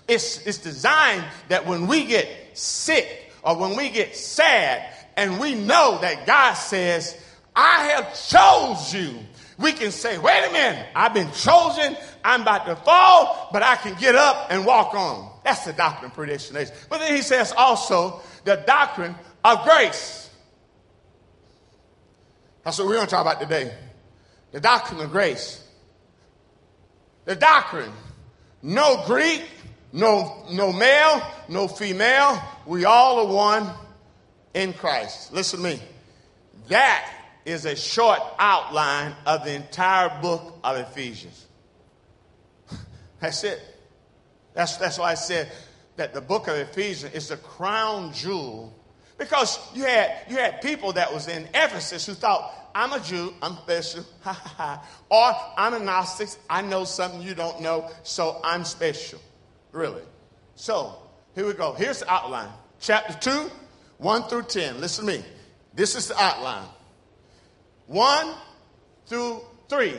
It's, 0.07 0.45
it's 0.45 0.59
designed 0.59 1.25
that 1.49 1.65
when 1.65 1.87
we 1.87 2.05
get 2.05 2.29
sick 2.53 3.31
or 3.43 3.57
when 3.57 3.75
we 3.75 3.89
get 3.89 4.15
sad 4.15 4.93
and 5.17 5.39
we 5.39 5.55
know 5.55 5.97
that 6.01 6.25
God 6.25 6.53
says, 6.53 7.17
I 7.57 7.87
have 7.87 8.13
chose 8.29 8.93
you 8.93 9.19
we 9.57 9.71
can 9.71 9.91
say, 9.91 10.17
wait 10.17 10.45
a 10.47 10.51
minute, 10.51 10.87
I've 10.95 11.13
been 11.13 11.31
chosen, 11.31 11.97
I'm 12.23 12.43
about 12.43 12.67
to 12.67 12.75
fall, 12.75 13.49
but 13.51 13.63
I 13.63 13.75
can 13.75 13.95
get 13.99 14.15
up 14.15 14.47
and 14.51 14.65
walk 14.65 14.93
on. 14.93 15.31
That's 15.43 15.65
the 15.65 15.73
doctrine 15.73 16.11
of 16.11 16.15
predestination. 16.15 16.75
But 16.89 16.99
then 16.99 17.15
he 17.15 17.21
says 17.21 17.53
also 17.57 18.21
the 18.43 18.63
doctrine 18.67 19.15
of 19.43 19.63
grace. 19.63 20.29
That's 22.63 22.77
what 22.77 22.87
we're 22.87 22.95
going 22.95 23.07
to 23.07 23.11
talk 23.11 23.21
about 23.21 23.41
today. 23.41 23.73
The 24.51 24.59
doctrine 24.59 24.99
of 24.99 25.11
grace. 25.11 25.63
The 27.25 27.35
doctrine. 27.35 27.91
No 28.61 29.03
Greek, 29.07 29.43
no, 29.91 30.45
no 30.51 30.71
male, 30.71 31.21
no 31.49 31.67
female. 31.67 32.41
We 32.65 32.85
all 32.85 33.25
are 33.25 33.33
one 33.33 33.73
in 34.53 34.73
Christ. 34.73 35.33
Listen 35.33 35.61
to 35.61 35.65
me. 35.65 35.81
That 36.67 37.16
is 37.47 37.65
a 37.65 37.75
short 37.75 38.19
outline 38.37 39.15
of 39.25 39.45
the 39.45 39.53
entire 39.53 40.09
book 40.21 40.59
of 40.63 40.75
Ephesians. 40.77 41.45
That's 43.21 43.43
it. 43.45 43.61
That's, 44.53 44.77
that's 44.77 44.97
why 44.97 45.11
I 45.11 45.13
said 45.13 45.51
that 45.97 46.15
the 46.15 46.21
book 46.21 46.47
of 46.47 46.55
Ephesians 46.55 47.13
is 47.13 47.27
the 47.29 47.37
crown 47.37 48.11
jewel 48.11 48.73
because 49.19 49.59
you 49.75 49.83
had, 49.83 50.25
you 50.27 50.35
had 50.35 50.61
people 50.61 50.93
that 50.93 51.13
was 51.13 51.27
in 51.27 51.47
Ephesus 51.53 52.07
who 52.07 52.13
thought, 52.13 52.71
I'm 52.73 52.91
a 52.91 52.99
Jew, 52.99 53.33
I'm 53.41 53.55
special. 53.57 54.03
Or 55.09 55.31
I'm 55.57 55.75
a 55.75 55.79
Gnostic, 55.79 56.29
I 56.49 56.61
know 56.63 56.85
something 56.85 57.21
you 57.21 57.35
don't 57.35 57.61
know, 57.61 57.89
so 58.03 58.41
I'm 58.43 58.63
special. 58.63 59.19
Really. 59.71 60.01
So, 60.55 60.95
here 61.35 61.45
we 61.45 61.53
go. 61.53 61.73
Here's 61.73 61.99
the 61.99 62.11
outline. 62.11 62.49
Chapter 62.79 63.13
2, 63.13 63.51
1 63.99 64.23
through 64.23 64.43
10. 64.43 64.81
Listen 64.81 65.05
to 65.05 65.11
me. 65.13 65.25
This 65.73 65.95
is 65.95 66.07
the 66.07 66.19
outline. 66.19 66.67
1 67.87 68.33
through 69.07 69.41
3 69.69 69.95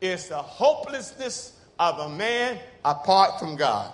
is 0.00 0.28
the 0.28 0.36
hopelessness 0.36 1.58
of 1.78 1.98
a 1.98 2.08
man 2.08 2.58
apart 2.84 3.38
from 3.38 3.56
God. 3.56 3.92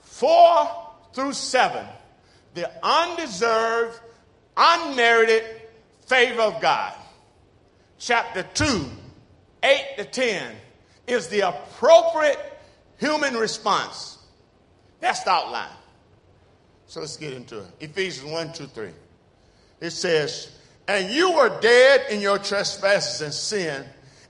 4 0.00 0.88
through 1.14 1.32
7, 1.32 1.86
the 2.54 2.70
undeserved, 2.84 4.00
unmerited 4.56 5.44
favor 6.06 6.42
of 6.42 6.60
God. 6.60 6.94
Chapter 7.98 8.42
2, 8.54 8.84
8 9.62 9.84
to 9.98 10.04
10, 10.04 10.56
is 11.06 11.28
the 11.28 11.40
appropriate 11.40 12.38
human 12.98 13.34
response. 13.34 14.18
That's 15.00 15.22
the 15.22 15.30
outline. 15.30 15.68
So 16.86 17.00
let's 17.00 17.16
get 17.16 17.32
into 17.32 17.58
it. 17.58 17.66
Ephesians 17.80 18.30
1, 18.30 18.52
2, 18.52 18.66
3. 18.66 18.90
It 19.80 19.90
says, 19.90 20.52
And 20.92 21.10
you 21.10 21.32
were 21.32 21.58
dead 21.62 22.10
in 22.10 22.20
your 22.20 22.36
trespasses 22.36 23.22
and 23.22 23.32
sin, 23.32 23.82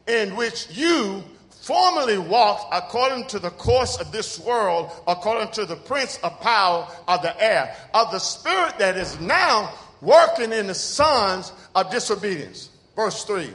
in 0.07 0.37
which 0.37 0.69
you 0.71 1.25
formerly 1.51 2.19
walked 2.19 2.73
according 2.73 3.27
to 3.27 3.41
the 3.41 3.51
course 3.51 4.01
of 4.01 4.13
this 4.13 4.39
world, 4.39 4.93
according 5.09 5.51
to 5.55 5.67
the 5.67 5.75
prince 5.75 6.21
of 6.23 6.39
power 6.39 6.87
of 7.09 7.21
the 7.21 7.43
air, 7.43 7.75
of 7.93 8.13
the 8.13 8.21
spirit 8.21 8.79
that 8.79 8.97
is 8.97 9.19
now 9.19 9.75
working 10.03 10.53
in 10.53 10.69
the 10.69 10.75
sons 10.75 11.53
of 11.75 11.91
disobedience. 11.91 12.71
Verse 12.95 13.25
3. 13.25 13.51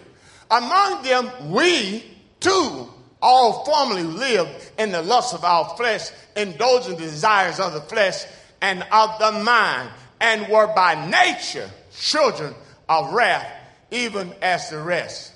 Among 0.52 1.02
them, 1.04 1.32
we 1.50 2.04
too 2.42 2.90
all 3.22 3.64
formerly 3.64 4.04
lived 4.04 4.70
in 4.78 4.92
the 4.92 5.02
lusts 5.02 5.34
of 5.34 5.46
our 5.46 5.78
flesh, 5.78 6.10
indulging 6.36 6.98
the 6.98 7.04
desires 7.04 7.62
of 7.62 7.72
the 7.72 7.80
flesh 7.80 8.26
and 8.62 8.86
of 8.92 9.18
the 9.18 9.32
mind, 9.44 9.92
and 10.20 10.52
were 10.52 10.68
by 10.68 11.10
nature 11.10 11.70
children 11.98 12.54
of 12.88 13.14
wrath, 13.14 13.48
even 13.92 14.34
as 14.42 14.70
the 14.70 14.80
rest. 14.80 15.34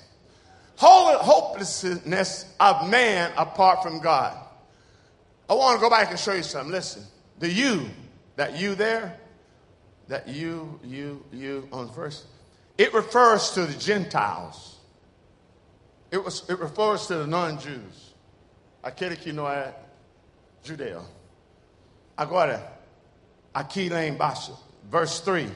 Hopelessness 0.76 2.46
of 2.58 2.88
man 2.88 3.32
apart 3.36 3.82
from 3.82 4.00
God. 4.00 4.36
I 5.48 5.54
want 5.54 5.78
to 5.78 5.80
go 5.80 5.90
back 5.90 6.10
and 6.10 6.18
show 6.18 6.32
you 6.32 6.42
something. 6.42 6.72
Listen, 6.72 7.02
the 7.38 7.48
you, 7.48 7.88
that 8.36 8.58
you 8.58 8.74
there, 8.74 9.18
that 10.08 10.28
you, 10.28 10.80
you, 10.82 11.24
you 11.32 11.68
on 11.72 11.92
first, 11.92 12.24
it 12.78 12.92
refers 12.94 13.50
to 13.52 13.66
the 13.66 13.78
Gentiles. 13.78 14.78
It, 16.10 16.22
was, 16.22 16.48
it 16.48 16.58
refers 16.58 17.06
to 17.06 17.16
the 17.16 17.26
non 17.26 17.58
Jews. 17.58 18.12
É 18.84 19.74
judeu. 20.62 21.02
Agora, 22.16 22.78
aqui 23.54 23.88
lá 23.88 24.04
embaixo, 24.04 24.56
verse 24.84 25.20
3. 25.20 25.50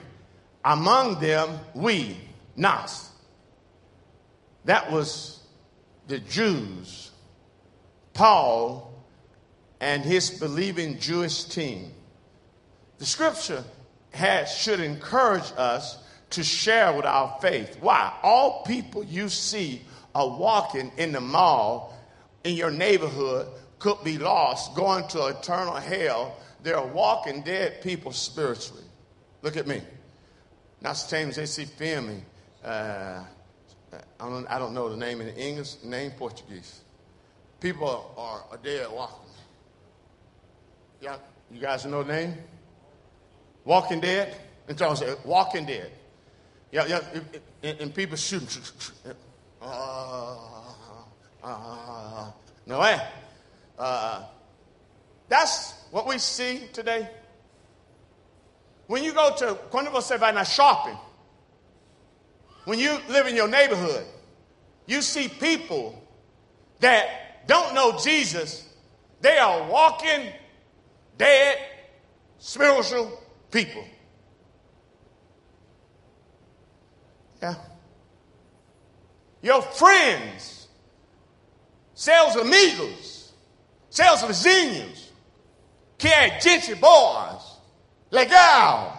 Among 0.67 1.21
them, 1.21 1.61
we, 1.75 2.17
nas. 2.57 3.09
That 4.65 4.91
was 4.91 5.39
the 6.09 6.19
Jews, 6.19 7.13
Paul, 8.15 8.93
and 9.81 10.03
his 10.03 10.29
believing 10.31 10.99
Jewish 10.99 11.45
team. 11.45 11.93
The 12.99 13.07
scripture 13.07 13.63
has, 14.11 14.53
should 14.53 14.81
encourage 14.81 15.53
us 15.57 15.99
to 16.31 16.43
share 16.43 16.93
with 16.93 17.07
our 17.07 17.39
faith. 17.41 17.77
Why? 17.81 18.13
All 18.25 18.65
people 18.65 19.05
you 19.05 19.29
see 19.29 19.83
are 20.17 20.29
walking 20.29 20.91
in 20.97 21.13
the 21.13 21.21
mall 21.21 21.97
in 22.43 22.57
your 22.57 22.73
neighborhood 22.73 23.47
could 23.79 24.03
be 24.03 24.19
lost, 24.19 24.75
going 24.75 25.07
to 25.09 25.27
eternal 25.27 25.77
hell. 25.77 26.37
They're 26.65 26.83
walking 26.83 27.43
dead 27.43 27.83
people 27.83 28.11
spiritually. 28.11 28.83
Look 29.43 29.57
at 29.57 29.69
me. 29.69 29.81
Nós 30.81 31.05
temos 31.05 31.39
esse 31.39 31.67
filme. 31.67 32.25
Uh, 32.63 33.25
I, 33.93 34.29
don't, 34.29 34.47
I 34.49 34.59
don't 34.59 34.75
know 34.75 34.89
the 34.89 34.97
name 34.97 35.21
in 35.21 35.29
English, 35.37 35.77
name 35.85 36.11
Portuguese. 36.13 36.81
People 37.61 38.13
are, 38.19 38.59
dead 38.63 38.87
walking. 38.93 39.31
Yeah, 41.01 41.17
you 41.51 41.61
guys 41.61 41.85
know 41.87 42.03
the 42.03 42.13
name? 42.13 42.35
Walking 43.65 44.01
Dead? 44.01 44.37
And 44.69 44.81
I 44.81 44.95
say, 44.95 45.15
Walking 45.25 45.67
Dead. 45.67 45.91
Yeah, 46.73 46.87
yeah, 46.87 47.01
and, 47.63 47.81
and 47.81 47.95
people 47.95 48.17
shooting. 48.17 48.63
Uh, 49.61 50.37
uh, 51.43 52.33
não 52.67 52.83
é? 52.83 53.09
Uh, 53.79 54.23
that's 55.29 55.75
what 55.91 56.07
we 56.07 56.19
see 56.19 56.69
today. 56.73 57.09
When 58.87 59.03
you 59.03 59.13
go 59.13 59.35
to, 59.37 59.59
quando 59.71 59.91
você 59.91 60.19
vai 60.19 60.33
na 60.33 60.45
shopping, 60.45 60.97
when 62.65 62.79
you 62.79 62.99
live 63.09 63.27
in 63.27 63.35
your 63.35 63.49
neighborhood, 63.49 64.05
you 64.87 65.03
see 65.03 65.29
people 65.29 66.01
that 66.81 67.47
don't 67.47 67.75
know 67.75 67.99
Jesus. 67.99 68.69
They 69.21 69.39
are 69.39 69.69
walking 69.69 70.33
dead 71.19 71.59
spiritual 72.39 73.21
people. 73.51 73.85
Yeah. 77.43 77.55
Your 79.43 79.63
friends, 79.63 80.69
seus 81.95 82.37
amigos, 82.37 83.33
seus 83.91 84.23
vizinhos, 84.23 85.13
que 85.99 86.09
é 86.09 86.41
gente 86.41 86.75
boa, 86.75 87.36
legal, 88.11 88.97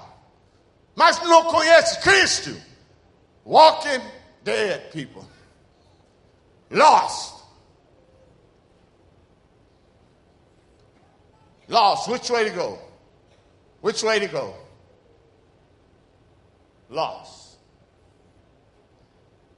mas 0.95 1.21
não 1.21 1.45
conhece 1.45 2.01
Cristo. 2.01 2.55
Walking 3.45 4.01
dead 4.43 4.91
people. 4.91 5.25
Lost. 6.69 7.43
Lost. 11.67 12.09
Which 12.09 12.29
way 12.29 12.49
to 12.49 12.49
go? 12.49 12.79
Which 13.81 14.03
way 14.03 14.19
to 14.19 14.27
go? 14.27 14.53
Lost. 16.89 17.57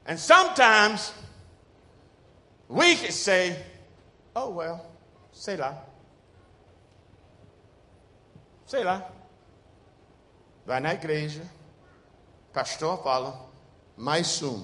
And 0.06 0.20
sometimes 0.20 1.14
we 2.68 2.96
can 2.96 3.12
say, 3.12 3.56
oh, 4.36 4.50
well, 4.50 4.86
sei 5.32 5.56
lá. 5.58 5.78
Sei 8.66 8.84
lá. 8.84 9.19
Vai 10.70 10.80
na 10.80 10.94
igreja, 10.94 11.44
pastor 12.54 13.02
fala, 13.02 13.50
mais 13.98 14.44
um. 14.44 14.64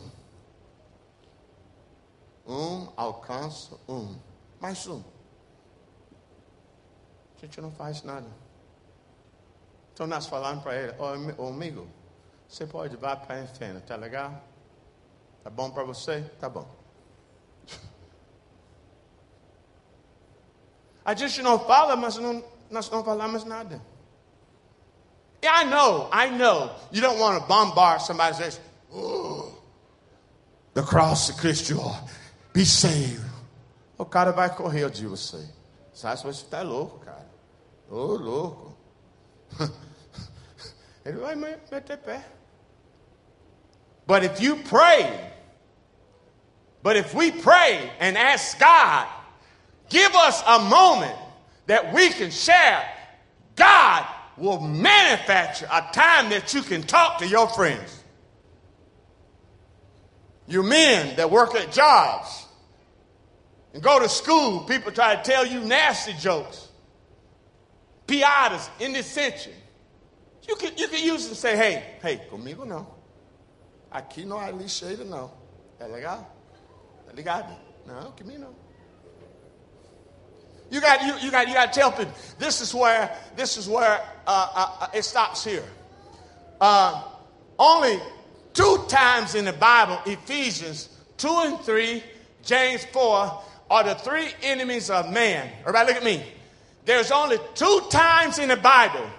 Um 2.45 2.93
alcança 2.95 3.75
um. 3.89 4.15
Mais 4.59 4.85
um. 4.85 5.03
A 7.35 7.41
gente 7.41 7.59
não 7.59 7.71
faz 7.71 8.03
nada. 8.03 8.27
Então 9.95 10.05
nós 10.05 10.27
falamos 10.27 10.61
para 10.61 10.75
ele, 10.75 10.91
ô 10.91 11.05
oh, 11.39 11.47
amigo, 11.47 11.87
você 12.47 12.67
pode 12.67 12.93
ir 12.93 12.97
para 12.99 13.19
a 13.27 13.41
inferno, 13.41 13.81
tá 13.81 13.95
legal? 13.95 14.43
Tá 15.43 15.49
bom 15.49 15.71
para 15.71 15.83
você? 15.83 16.21
Tá 16.39 16.47
bom. 16.47 16.69
A 21.03 21.15
gente 21.15 21.41
não 21.41 21.57
fala, 21.57 21.95
mas 21.95 22.15
não, 22.17 22.43
nós 22.69 22.91
não 22.91 23.03
falamos 23.03 23.43
nada. 23.43 23.94
Yeah, 25.45 25.51
I 25.53 25.63
know, 25.65 26.09
I 26.11 26.29
know. 26.31 26.71
You 26.91 27.01
don't 27.01 27.19
want 27.19 27.39
to 27.39 27.47
bombard 27.47 28.01
somebody 28.01 28.35
and 28.35 28.51
say, 28.51 28.59
oh, 28.91 29.55
the 30.73 30.81
cross 30.81 31.29
of 31.29 31.37
Christ, 31.37 31.69
you 31.69 31.79
are. 31.79 32.01
be 32.51 32.65
saved. 32.65 33.21
O 33.99 34.05
cara 34.05 34.31
vai 34.31 34.49
correr 34.49 34.89
de 34.89 35.05
você. 35.05 35.47
Sabe 35.93 36.17
se 36.17 36.25
você 36.25 36.43
está 36.45 36.63
louco, 36.63 36.97
cara? 37.05 37.27
Ô, 37.91 37.95
oh, 37.95 38.15
louco. 38.15 38.77
Ele 41.05 41.19
vai 41.19 41.35
meter 41.35 41.97
pé. 41.97 42.25
But 44.07 44.23
if 44.23 44.41
you 44.41 44.63
pray, 44.63 45.31
but 46.81 46.95
if 46.95 47.13
we 47.13 47.31
pray 47.31 47.91
and 47.99 48.17
ask 48.17 48.57
God, 48.57 49.07
give 49.89 50.11
us 50.15 50.41
a 50.47 50.57
moment 50.57 51.15
that 51.67 51.93
we 51.93 52.09
can 52.09 52.31
share, 52.31 52.83
God 53.55 54.14
will 54.37 54.59
manufacture 54.59 55.67
a 55.71 55.81
time 55.93 56.29
that 56.29 56.53
you 56.53 56.61
can 56.61 56.83
talk 56.83 57.19
to 57.19 57.27
your 57.27 57.47
friends. 57.47 58.03
You 60.47 60.63
men 60.63 61.15
that 61.15 61.31
work 61.31 61.55
at 61.55 61.71
jobs 61.71 62.45
and 63.73 63.81
go 63.81 63.99
to 63.99 64.07
school, 64.07 64.61
people 64.61 64.91
try 64.91 65.15
to 65.15 65.21
tell 65.23 65.45
you 65.45 65.61
nasty 65.61 66.13
jokes. 66.13 66.67
Piadas, 68.07 68.69
indecente. 68.79 69.49
You 70.47 70.55
can, 70.55 70.77
you 70.77 70.87
can 70.87 71.03
use 71.03 71.25
it 71.25 71.29
and 71.29 71.37
say, 71.37 71.57
hey, 71.57 71.83
hey, 72.01 72.21
comigo 72.29 72.65
não. 72.65 72.85
Aqui 73.91 74.25
não 74.25 74.39
há 74.39 74.51
lixeira 74.51 75.03
não. 75.03 75.31
É 75.79 75.87
legal? 75.87 76.35
ligado? 77.15 77.55
Não, 77.85 78.13
mim 78.25 78.37
não. 78.37 78.64
You 80.75 80.81
got 80.81 81.05
you, 81.05 81.13
you 81.21 81.31
got 81.31 81.47
you 81.47 81.53
got 81.53 81.71
to 81.71 81.79
tell 81.79 81.89
people 81.89 82.11
this 82.37 82.59
is 82.59 82.73
where 82.73 83.09
this 83.37 83.55
is 83.55 83.69
where 83.69 84.01
uh, 84.27 84.51
uh, 84.53 84.75
uh, 84.81 84.87
it 84.93 85.03
stops 85.03 85.41
here. 85.41 85.63
Uh, 86.59 87.01
only 87.57 87.97
two 88.53 88.83
times 88.89 89.35
in 89.35 89.45
the 89.45 89.53
Bible, 89.53 89.97
Ephesians 90.05 90.89
2 91.15 91.29
and 91.29 91.59
3, 91.61 92.03
James 92.43 92.83
4 92.91 93.43
are 93.71 93.83
the 93.85 93.95
three 93.95 94.27
enemies 94.43 94.89
of 94.89 95.09
man. 95.13 95.49
Everybody, 95.61 95.93
look 95.93 95.95
at 95.95 96.03
me. 96.03 96.25
There's 96.83 97.09
only 97.09 97.37
two 97.53 97.81
times 97.89 98.37
in 98.37 98.49
the 98.49 98.57
Bible 98.57 99.09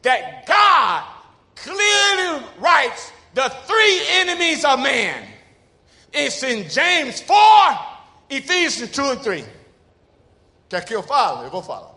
that 0.00 0.46
God 0.46 1.04
clearly 1.54 2.46
writes 2.58 3.12
the 3.34 3.50
three 3.66 4.00
enemies 4.08 4.64
of 4.64 4.78
man. 4.80 5.28
It's 6.14 6.42
in 6.42 6.66
James 6.70 7.20
4, 7.20 7.36
Ephesians 8.30 8.90
2 8.92 9.02
and 9.02 9.20
3. 9.20 9.44
Quer 10.68 10.84
que 10.84 10.94
eu 10.94 11.02
fale? 11.02 11.46
Eu 11.46 11.50
vou 11.50 11.62
falar. 11.62 11.92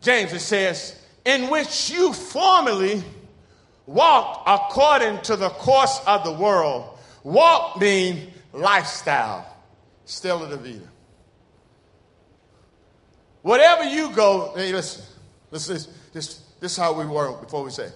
James, 0.00 0.32
it 0.32 0.40
says, 0.40 0.96
in 1.24 1.48
which 1.48 1.90
you 1.90 2.12
formerly 2.12 3.02
walked 3.86 4.42
according 4.46 5.20
to 5.22 5.36
the 5.36 5.50
course 5.50 6.00
of 6.06 6.24
the 6.24 6.32
world. 6.32 6.98
Walk 7.22 7.80
means 7.80 8.28
lifestyle. 8.52 9.46
Stella 10.04 10.48
de 10.48 10.56
vida. 10.56 10.88
Whatever 13.42 13.84
you 13.84 14.10
go, 14.12 14.52
hey, 14.56 14.72
listen, 14.72 15.04
this 15.50 15.68
is 15.68 15.88
this, 16.12 16.40
this 16.60 16.72
is 16.72 16.76
how 16.76 16.92
we 16.92 17.06
work 17.06 17.40
before 17.42 17.64
we 17.64 17.70
say. 17.70 17.88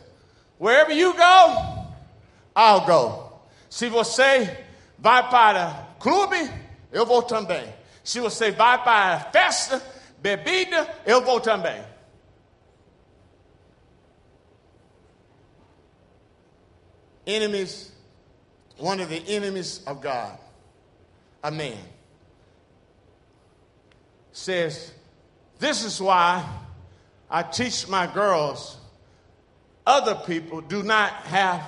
Wherever 0.59 0.93
you 0.93 1.13
go, 1.15 1.87
I'll 2.55 2.87
go. 2.87 3.33
Se 3.69 3.89
você 3.89 4.57
vai 4.99 5.29
para 5.29 5.89
clube, 5.99 6.51
eu 6.93 7.05
vou 7.05 7.23
também. 7.23 7.73
Se 8.07 8.21
você 8.21 8.53
vai 8.53 8.81
para 8.85 9.19
festa, 9.33 9.83
bebida, 10.19 10.89
eu 11.05 11.25
vou 11.25 11.41
também. 11.41 11.85
Enemies, 17.27 17.91
one 18.79 19.03
of 19.03 19.09
the 19.09 19.25
enemies 19.27 19.83
of 19.89 20.01
God, 20.01 20.39
a 21.43 21.51
man, 21.51 21.83
says, 24.31 24.93
This 25.59 25.83
is 25.83 26.01
why 26.01 26.45
I 27.29 27.43
teach 27.43 27.89
my 27.89 28.07
girls 28.07 28.79
other 29.85 30.15
people 30.15 30.61
do 30.61 30.85
not 30.85 31.11
have 31.25 31.61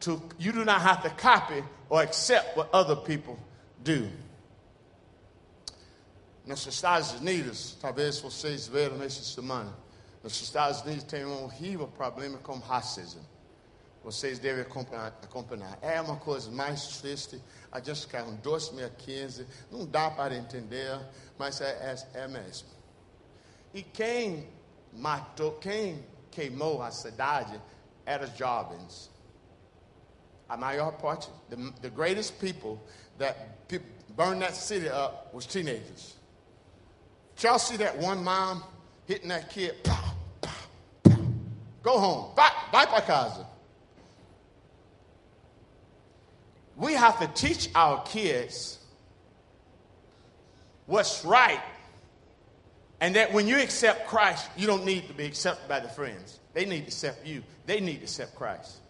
to, 0.00 0.20
you 0.40 0.50
do 0.50 0.64
not 0.64 0.80
have 0.80 1.04
to 1.04 1.10
copy 1.10 1.62
or 1.88 2.02
accept 2.02 2.56
what 2.56 2.68
other 2.74 2.96
people 2.96 3.38
do. 3.84 4.10
Nos 6.46 6.66
Estados 6.66 7.12
Unidos, 7.12 7.74
talvez 7.80 8.18
vocês 8.18 8.66
viram 8.66 8.98
nessa 8.98 9.22
semana, 9.22 9.74
nos 10.22 10.40
Estados 10.42 10.82
Unidos 10.82 11.04
tem 11.04 11.24
um 11.24 11.44
horrível 11.44 11.88
problema 11.88 12.36
com 12.38 12.58
racismo. 12.58 13.22
Vocês 14.02 14.38
devem 14.38 14.60
acompanhar, 14.60 15.06
acompanhar. 15.22 15.78
É 15.80 15.98
uma 15.98 16.16
coisa 16.16 16.50
mais 16.50 16.98
triste. 16.98 17.42
A 17.72 17.80
gente 17.80 18.02
ficar 18.02 18.28
em 18.28 18.36
2015, 18.36 19.46
não 19.70 19.86
dá 19.86 20.10
para 20.10 20.34
entender, 20.34 21.00
mas 21.38 21.62
é, 21.62 21.96
é, 22.14 22.24
é 22.24 22.28
mesmo. 22.28 22.68
E 23.72 23.82
quem 23.82 24.46
matou, 24.92 25.52
quem 25.52 26.06
queimou 26.30 26.82
a 26.82 26.90
cidade 26.90 27.58
eram 28.04 28.26
jovens. 28.36 29.10
A 30.46 30.58
maior 30.58 30.92
parte, 30.98 31.30
the, 31.48 31.56
the 31.80 31.88
greatest 31.88 32.38
people 32.38 32.78
that 33.16 33.34
burned 34.14 34.42
that 34.42 34.54
city 34.54 34.88
up 34.88 35.34
was 35.34 35.46
teenagers. 35.46 36.16
Y'all 37.40 37.58
see 37.58 37.76
that 37.76 37.98
one 37.98 38.22
mom 38.24 38.62
hitting 39.06 39.28
that 39.28 39.50
kid? 39.50 39.82
Pow, 39.84 40.14
pow, 40.40 40.52
pow. 41.02 41.18
Go 41.82 41.98
home. 41.98 42.34
Vai, 42.34 42.50
vai 42.72 42.86
para 42.86 43.02
casa. 43.02 43.46
We 46.76 46.94
have 46.94 47.20
to 47.20 47.28
teach 47.28 47.68
our 47.74 48.02
kids 48.04 48.78
what's 50.86 51.24
right. 51.24 51.60
And 53.00 53.16
that 53.16 53.32
when 53.32 53.46
you 53.46 53.60
accept 53.60 54.06
Christ, 54.06 54.48
you 54.56 54.66
don't 54.66 54.84
need 54.84 55.08
to 55.08 55.14
be 55.14 55.26
accepted 55.26 55.68
by 55.68 55.80
the 55.80 55.88
friends. 55.88 56.40
They 56.54 56.64
need 56.64 56.82
to 56.82 56.86
accept 56.86 57.26
you. 57.26 57.42
They 57.66 57.80
need 57.80 57.98
to 57.98 58.04
accept 58.04 58.34
Christ. 58.34 58.80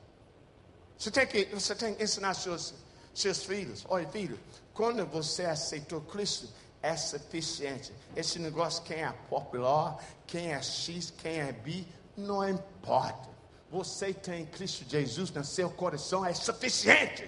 Você 0.99 1.11
tem 1.11 1.27
que, 1.27 1.47
você 1.47 1.75
tem 1.75 1.95
que 1.95 2.05
ensinar 2.05 2.35
seus, 2.35 2.75
seus 3.13 3.45
filhos. 3.45 3.85
Olha, 3.89 4.07
filho, 4.07 4.39
quando 4.73 5.05
você 5.07 5.45
aceitou 5.45 6.01
Cristo, 6.03 6.49
é 6.85 6.95
suficiente. 6.99 7.95
Esse 8.15 8.39
negócio, 8.39 8.85
quem 8.85 9.03
é 9.03 9.11
popular, 9.31 9.97
quem 10.27 10.53
é 10.53 10.61
X, 10.61 11.11
quem 11.11 11.41
é 11.41 11.51
B, 11.51 11.87
não 12.15 12.47
importa. 12.47 13.27
Você 13.71 14.13
tem 14.13 14.45
Cristo 14.45 14.85
Jesus 14.87 15.31
no 15.31 15.43
seu 15.43 15.71
coração, 15.71 16.27
é 16.27 16.35
suficiente. 16.35 17.27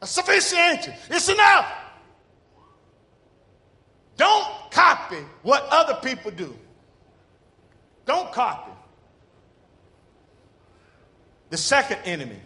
É 0.00 0.06
suficiente. 0.06 0.90
It's 1.10 1.28
enough. 1.28 1.66
Don't 4.16 4.70
copy 4.70 5.26
what 5.42 5.66
other 5.72 5.96
people 5.96 6.30
do. 6.30 6.56
Don't 8.04 8.32
copy. 8.32 8.70
The 11.50 11.56
second 11.56 11.98
enemy, 12.04 12.40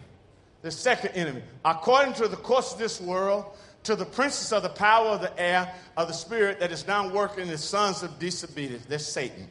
the 0.63 0.71
second 0.71 1.11
enemy, 1.11 1.43
according 1.63 2.13
to 2.15 2.27
the 2.27 2.37
course 2.37 2.73
of 2.73 2.79
this 2.79 2.99
world, 2.99 3.45
to 3.83 3.95
the 3.95 4.05
princes 4.05 4.51
of 4.53 4.63
the 4.63 4.69
power 4.69 5.09
of 5.09 5.21
the 5.21 5.39
air, 5.39 5.73
of 5.97 6.07
the 6.07 6.13
spirit 6.13 6.59
that 6.59 6.71
is 6.71 6.85
now 6.87 7.09
working 7.09 7.43
in 7.43 7.49
the 7.49 7.57
sons 7.57 8.03
of 8.03 8.19
disobedience. 8.19 8.85
That's 8.85 9.05
Satan. 9.05 9.49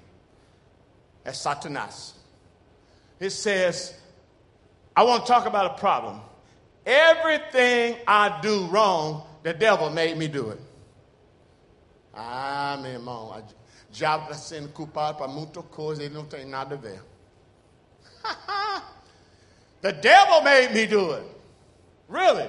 That's 1.24 1.44
Satanas. 1.44 2.12
It 3.18 3.30
says, 3.30 3.94
I 4.96 5.02
want 5.02 5.26
to 5.26 5.32
talk 5.32 5.46
about 5.46 5.66
a 5.66 5.78
problem. 5.78 6.20
Everything 6.86 7.96
I 8.06 8.40
do 8.40 8.66
wrong, 8.66 9.24
the 9.42 9.52
devil 9.52 9.90
made 9.90 10.16
me 10.16 10.28
do 10.28 10.50
it. 10.50 10.60
Ah, 12.14 12.78
meu 12.80 12.92
irmão, 12.92 13.42
diabo 13.90 14.24
está 14.24 14.34
sendo 14.34 14.68
culpado 14.68 15.18
para 15.18 15.28
muita 15.28 15.62
ele 15.92 16.08
não 16.08 16.24
tem 16.24 16.44
nada 16.44 16.74
a 16.74 16.78
ver. 16.78 17.02
the 19.80 19.92
devil 19.92 20.42
made 20.42 20.72
me 20.72 20.86
do 20.86 21.12
it. 21.12 21.24
Really? 22.08 22.48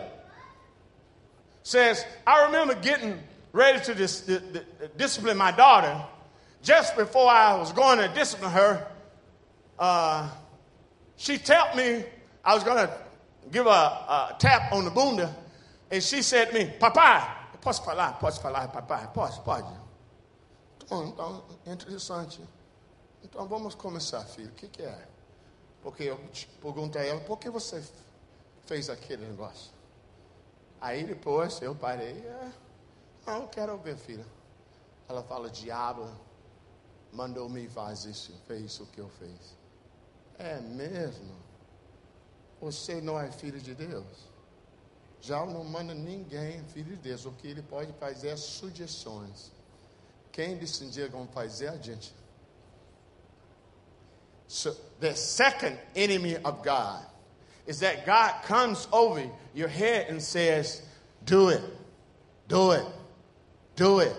Says, 1.63 2.06
I 2.26 2.45
remember 2.45 2.76
getting 2.76 3.19
ready 3.54 3.80
to 3.86 3.93
dis- 3.93 4.30
discipline 4.97 5.38
my 5.38 5.52
daughter. 5.52 6.04
Just 6.63 6.95
before 6.95 7.30
I 7.30 7.56
was 7.56 7.71
going 7.71 8.00
to 8.00 8.08
discipline 8.10 8.52
her, 8.52 8.88
uh, 9.80 10.30
she 11.17 11.38
told 11.38 11.76
me 11.76 12.04
I 12.43 12.54
was 12.54 12.63
going 12.63 12.88
to 12.88 12.93
give 13.52 13.65
a, 13.65 13.69
a, 13.69 14.36
tap 14.39 14.71
on 14.71 14.86
the 14.86 14.91
bunda, 14.91 15.36
and 15.89 16.04
she 16.04 16.21
said 16.21 16.50
to 16.50 16.54
me, 16.54 16.74
Papai, 16.80 17.24
posso 17.62 17.84
falar? 17.84 18.19
Posso 18.19 18.41
falar, 18.41 18.67
papai? 18.71 19.12
Posso, 19.13 19.41
pode. 19.41 19.65
Então, 20.84 21.08
então 21.08 21.43
interessante. 21.65 22.41
Então 23.24 23.47
vamos 23.47 23.76
começar, 23.76 24.21
filho. 24.26 24.50
O 24.50 24.54
que, 24.54 24.67
que 24.67 24.84
é? 24.84 25.08
Porque 25.82 26.04
eu 26.04 26.19
perguntei 26.62 27.02
a 27.02 27.06
ela, 27.06 27.21
por 27.21 27.38
que 27.38 27.50
você 27.50 27.84
fez 28.65 28.89
aquele 28.89 29.26
negócio? 29.26 29.71
Aí 30.81 31.05
depois 31.05 31.61
eu 31.61 31.75
parei, 31.75 32.17
é, 32.17 32.51
não, 33.27 33.43
eu 33.43 33.47
quero 33.47 33.77
ver, 33.77 33.95
filha. 33.95 34.25
Ela 35.07 35.21
fala, 35.21 35.47
diabo 35.47 36.09
mandou 37.13 37.47
me 37.47 37.67
fazer 37.69 38.09
isso, 38.09 38.33
fez 38.47 38.79
o 38.79 38.87
que 38.87 38.99
eu 38.99 39.09
fiz. 39.09 39.55
É 40.39 40.59
mesmo? 40.59 41.35
Você 42.59 42.99
não 42.99 43.19
é 43.19 43.31
filho 43.31 43.61
de 43.61 43.75
Deus? 43.75 44.31
Já 45.19 45.45
não 45.45 45.63
manda 45.63 45.93
ninguém 45.93 46.63
filho 46.69 46.95
de 46.95 47.01
Deus. 47.01 47.25
O 47.25 47.31
que 47.33 47.47
ele 47.47 47.61
pode 47.61 47.93
fazer 47.93 48.29
é 48.29 48.37
sugestões. 48.37 49.51
Quem 50.31 50.57
decidir 50.57 51.11
como 51.11 51.27
fazer, 51.27 51.67
a 51.67 51.77
gente. 51.77 52.15
So, 54.47 54.73
the 54.99 55.13
second 55.15 55.77
enemy 55.95 56.37
of 56.37 56.63
God 56.63 57.11
is 57.71 57.79
that 57.79 58.05
God 58.05 58.43
comes 58.43 58.89
over 58.91 59.23
your 59.53 59.69
head 59.69 60.07
and 60.10 60.21
says, 60.21 60.81
Do 61.23 61.47
it, 61.47 61.62
do 62.49 62.71
it, 62.71 62.86
do 63.77 63.99
it, 63.99 64.13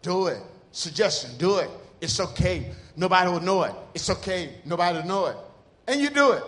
do 0.00 0.28
it. 0.28 0.38
Suggestion, 0.70 1.36
do 1.36 1.58
it. 1.58 1.68
It's 2.00 2.18
okay. 2.18 2.72
Nobody 2.96 3.30
will 3.30 3.40
know 3.40 3.62
it. 3.64 3.74
It's 3.92 4.08
okay. 4.08 4.54
Nobody 4.64 4.96
will 4.96 5.06
know 5.06 5.26
it. 5.26 5.36
And 5.86 6.00
you 6.00 6.08
do 6.08 6.32
it. 6.32 6.42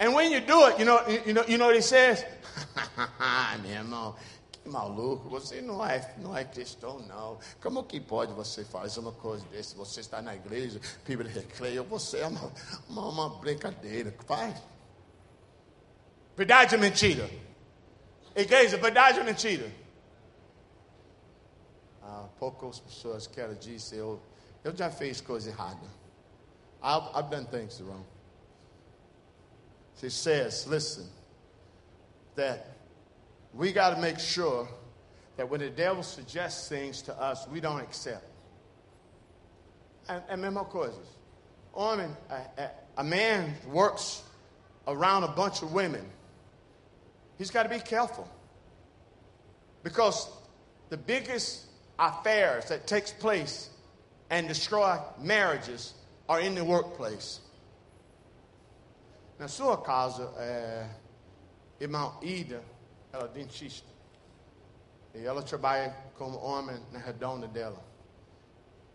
And 0.00 0.12
when 0.12 0.32
you 0.32 0.40
do 0.40 0.66
it, 0.66 0.80
you 0.80 0.84
know, 0.84 1.06
you 1.24 1.32
know, 1.32 1.44
you 1.46 1.56
know 1.56 1.66
what 1.66 1.76
he 1.76 1.80
says? 1.80 2.24
Maluco, 4.64 5.28
você 5.28 5.60
não 5.60 5.84
é, 5.84 6.14
não 6.16 6.36
é 6.36 6.44
cristão, 6.44 6.98
não. 7.00 7.38
Como 7.60 7.84
que 7.84 8.00
pode 8.00 8.32
você 8.32 8.64
fazer 8.64 9.00
uma 9.00 9.12
coisa 9.12 9.44
desse? 9.46 9.74
Você 9.74 10.00
está 10.00 10.22
na 10.22 10.34
igreja, 10.34 10.80
Bíblia 11.04 11.30
recreia, 11.30 11.82
você 11.82 12.20
é 12.20 12.26
uma, 12.26 12.52
uma, 12.88 13.08
uma 13.08 13.28
brincadeira. 13.28 14.14
Faz. 14.26 14.60
Verdade 16.36 16.74
ou 16.74 16.80
mentira? 16.80 17.28
Igreja, 18.34 18.76
verdade 18.78 19.18
ou 19.18 19.24
mentira? 19.24 19.70
Ah, 22.02 22.26
poucas 22.38 22.80
pessoas 22.80 23.26
querem 23.26 23.56
dizer, 23.56 23.98
eu, 23.98 24.20
eu 24.62 24.74
já 24.74 24.90
fiz 24.90 25.20
coisa 25.20 25.50
errada. 25.50 25.86
I've, 26.82 27.08
I've 27.14 27.30
done 27.30 27.46
things 27.46 27.80
wrong. 27.80 28.04
She 30.00 30.10
says, 30.10 30.66
listen, 30.66 31.08
that 32.34 32.73
we 33.56 33.72
got 33.72 33.94
to 33.94 34.00
make 34.00 34.18
sure 34.18 34.68
that 35.36 35.48
when 35.48 35.60
the 35.60 35.70
devil 35.70 36.02
suggests 36.02 36.68
things 36.68 37.02
to 37.02 37.20
us, 37.20 37.46
we 37.48 37.60
don't 37.60 37.80
accept. 37.80 38.24
And, 40.08 40.22
and 40.28 40.42
mesma 40.42 40.64
coisas. 40.64 41.06
Homem, 41.72 42.16
a, 42.30 42.62
a, 42.62 42.70
a 42.98 43.04
man 43.04 43.54
works 43.72 44.22
around 44.86 45.24
a 45.24 45.28
bunch 45.28 45.62
of 45.62 45.72
women. 45.72 46.04
He's 47.38 47.50
got 47.50 47.64
to 47.64 47.68
be 47.68 47.80
careful. 47.80 48.28
Because 49.82 50.28
the 50.90 50.96
biggest 50.96 51.66
affairs 51.98 52.66
that 52.66 52.86
takes 52.86 53.10
place 53.12 53.70
and 54.30 54.48
destroy 54.48 54.98
marriages 55.20 55.94
are 56.28 56.40
in 56.40 56.54
the 56.54 56.64
workplace. 56.64 57.40
Na 59.38 59.46
sua 59.46 59.76
casa, 59.76 60.30
é, 60.38 60.86
irmã 61.80 62.12
Ida, 62.22 62.60
ela 63.14 63.26
é 63.26 63.28
dentista. 63.28 63.88
E 65.14 65.24
ela 65.24 65.42
trabalha 65.42 65.96
como 66.18 66.36
homem 66.38 66.76
na 66.90 66.98
redonda 66.98 67.46
dela. 67.46 67.82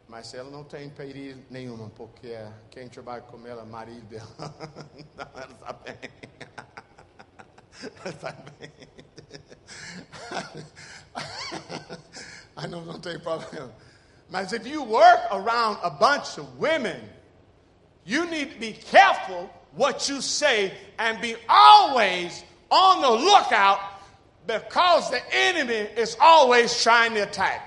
Mas 0.07 0.33
ela 0.33 0.49
não 0.49 0.63
tem 0.63 0.89
perigo 0.89 1.41
nenhuma, 1.49 1.89
porque 1.91 2.35
quem 2.69 2.89
trabalha 2.89 3.21
com 3.21 3.47
ela 3.47 3.61
é 3.61 3.65
marido 3.65 4.05
dela. 4.07 4.27
Não, 5.15 5.29
ela 5.41 5.53
está 5.53 5.73
bem. 5.73 5.97
Ela 7.81 8.09
está 8.09 8.31
bem. 8.59 8.71
I 12.57 12.67
know 12.67 12.83
não 12.83 12.99
tem 12.99 13.17
problema. 13.19 13.71
Mas 14.29 14.51
if 14.51 14.65
you 14.65 14.83
work 14.83 15.21
around 15.31 15.79
a 15.81 15.89
bunch 15.89 16.37
of 16.37 16.45
women, 16.59 17.09
you 18.03 18.25
need 18.25 18.53
to 18.53 18.59
be 18.59 18.73
careful 18.73 19.49
what 19.73 20.09
you 20.09 20.21
say 20.21 20.73
and 20.97 21.21
be 21.21 21.37
always 21.47 22.43
on 22.69 23.01
the 23.01 23.09
lookout 23.09 23.79
because 24.49 25.11
the 25.11 25.21
enemy 25.31 25.87
is 25.95 26.17
always 26.19 26.81
trying 26.81 27.13
to 27.13 27.21
attack. 27.21 27.61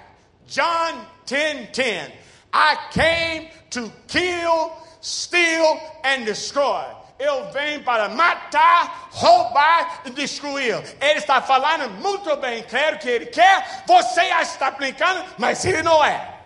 John 0.49 1.07
10 1.27 1.69
10. 1.73 2.13
I 2.53 2.77
came 2.91 3.49
to 3.71 3.91
kill, 4.09 4.73
steal, 5.01 5.81
and 6.05 6.27
destroy. 6.27 6.85
Eu 7.21 7.53
venho 7.53 7.85
para 7.85 8.09
matar, 8.09 9.09
roubar 9.13 10.03
e 10.05 10.11
destruir. 10.11 10.83
Ele 11.01 11.21
está 11.21 11.41
falando 11.41 11.89
muito 12.01 12.37
bem 12.39 12.65
claro 12.65 12.99
que 12.99 13.09
ele 13.09 13.27
quer. 13.27 13.85
Você 13.87 14.29
já 14.29 14.43
está 14.43 14.71
brincando, 14.73 15.25
mas 15.39 15.65
ele 15.65 15.85
não 15.85 16.05
é. 16.05 16.41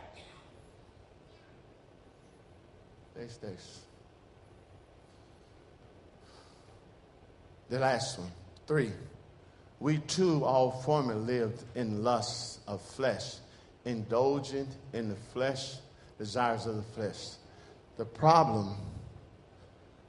This, 3.14 3.38
this. 3.38 3.86
The 7.70 7.78
last 7.78 8.20
one. 8.20 8.30
Three. 8.66 9.05
We 9.78 9.98
too 9.98 10.44
all 10.44 10.70
formerly 10.70 11.20
lived 11.20 11.62
in 11.74 12.02
lusts 12.02 12.60
of 12.66 12.80
flesh, 12.80 13.36
indulging 13.84 14.68
in 14.92 15.10
the 15.10 15.16
flesh, 15.34 15.74
desires 16.18 16.66
of 16.66 16.76
the 16.76 16.82
flesh. 16.82 17.34
The 17.98 18.06
problem, 18.06 18.74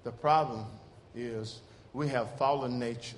the 0.03 0.11
problem 0.11 0.65
is 1.15 1.59
we 1.93 2.07
have 2.07 2.37
fallen 2.37 2.79
nature. 2.79 3.17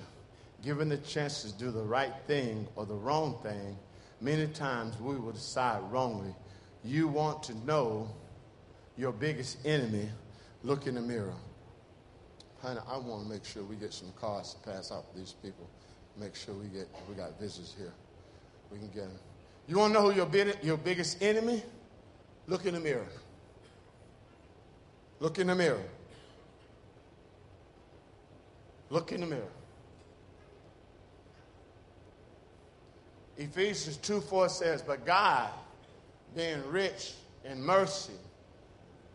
Given 0.64 0.88
the 0.88 0.98
chance 0.98 1.42
to 1.42 1.52
do 1.52 1.70
the 1.70 1.82
right 1.82 2.12
thing 2.26 2.66
or 2.74 2.84
the 2.84 2.94
wrong 2.94 3.38
thing, 3.42 3.76
many 4.20 4.46
times 4.48 5.00
we 5.00 5.16
will 5.16 5.32
decide 5.32 5.80
wrongly. 5.90 6.34
You 6.84 7.08
want 7.08 7.44
to 7.44 7.54
know 7.66 8.10
your 8.96 9.12
biggest 9.12 9.58
enemy, 9.64 10.08
look 10.62 10.86
in 10.86 10.96
the 10.96 11.00
mirror. 11.00 11.34
Honey, 12.60 12.80
I 12.86 12.98
want 12.98 13.24
to 13.24 13.30
make 13.30 13.44
sure 13.44 13.62
we 13.62 13.76
get 13.76 13.94
some 13.94 14.12
cards 14.20 14.54
to 14.54 14.70
pass 14.70 14.92
out 14.92 15.10
to 15.12 15.18
these 15.18 15.34
people 15.42 15.70
make 16.18 16.34
sure 16.34 16.54
we 16.54 16.66
get 16.66 16.88
we 17.08 17.14
got 17.14 17.38
visitors 17.38 17.74
here. 17.78 17.92
We 18.70 18.78
can 18.78 18.88
get 18.88 19.04
them. 19.04 19.18
You 19.68 19.78
want 19.78 19.94
to 19.94 20.00
know 20.00 20.10
who 20.10 20.16
your, 20.16 20.54
your 20.62 20.76
biggest 20.76 21.22
enemy? 21.22 21.62
Look 22.46 22.66
in 22.66 22.74
the 22.74 22.80
mirror. 22.80 23.06
Look 25.20 25.38
in 25.38 25.46
the 25.46 25.54
mirror. 25.54 25.82
Look 28.88 29.12
in 29.12 29.20
the 29.20 29.26
mirror. 29.26 29.42
Ephesians 33.36 33.96
2 33.98 34.20
4 34.20 34.48
says, 34.48 34.82
But 34.82 35.06
God, 35.06 35.50
being 36.34 36.62
rich 36.68 37.12
in 37.44 37.62
mercy, 37.62 38.12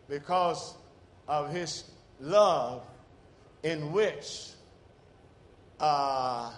because 0.08 0.74
of 1.28 1.52
his 1.52 1.84
love, 2.20 2.82
in 3.62 3.92
which 3.92 4.50
uh, 5.78 6.50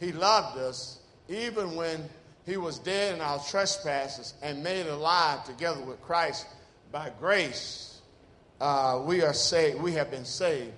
he 0.00 0.12
loved 0.12 0.58
us 0.58 0.98
even 1.28 1.74
when 1.74 2.08
he 2.46 2.56
was 2.56 2.78
dead 2.78 3.14
in 3.14 3.20
our 3.20 3.38
trespasses 3.38 4.34
and 4.42 4.62
made 4.62 4.86
alive 4.86 5.44
together 5.44 5.80
with 5.80 6.00
Christ 6.02 6.46
by 6.92 7.10
grace. 7.18 8.00
Uh, 8.60 9.02
we 9.04 9.22
are 9.22 9.32
saved, 9.32 9.80
we 9.80 9.92
have 9.92 10.10
been 10.10 10.24
saved, 10.24 10.72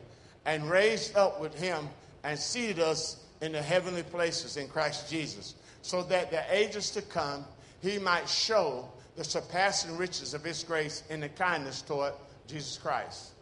and 0.45 0.69
raised 0.71 1.17
up 1.17 1.41
with 1.41 1.55
him 1.59 1.89
and 2.23 2.39
seated 2.39 2.79
us 2.79 3.25
in 3.41 3.53
the 3.53 3.63
heavenly 3.63 4.03
places 4.03 4.57
in 4.57 4.69
Christ 4.69 5.11
Jesus, 5.11 5.55
so 5.83 6.03
that 6.05 6.31
the 6.31 6.43
ages 6.55 6.91
to 6.91 7.03
come 7.03 7.45
he 7.83 7.99
might 7.99 8.29
show 8.29 8.89
the 9.17 9.25
surpassing 9.25 9.97
riches 9.97 10.35
of 10.35 10.43
his 10.45 10.63
grace 10.63 11.03
in 11.11 11.21
the 11.21 11.29
kindness 11.29 11.83
toward 11.83 12.13
Jesus 12.47 12.79
Christ. 12.79 13.33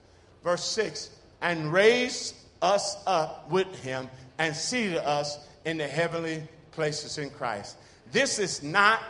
Verse 0.42 0.64
6 0.64 1.10
and 1.44 1.72
raised 1.72 2.34
us 2.62 2.96
up 3.06 3.50
with 3.50 3.82
him 3.82 4.08
and 4.38 4.56
seated 4.56 4.96
us 4.96 5.38
in 5.64 5.78
the 5.78 5.86
heavenly 5.86 6.42
places 6.72 7.18
in 7.18 7.30
Christ. 7.30 7.76
This 8.12 8.38
is 8.38 8.62
not 8.62 9.00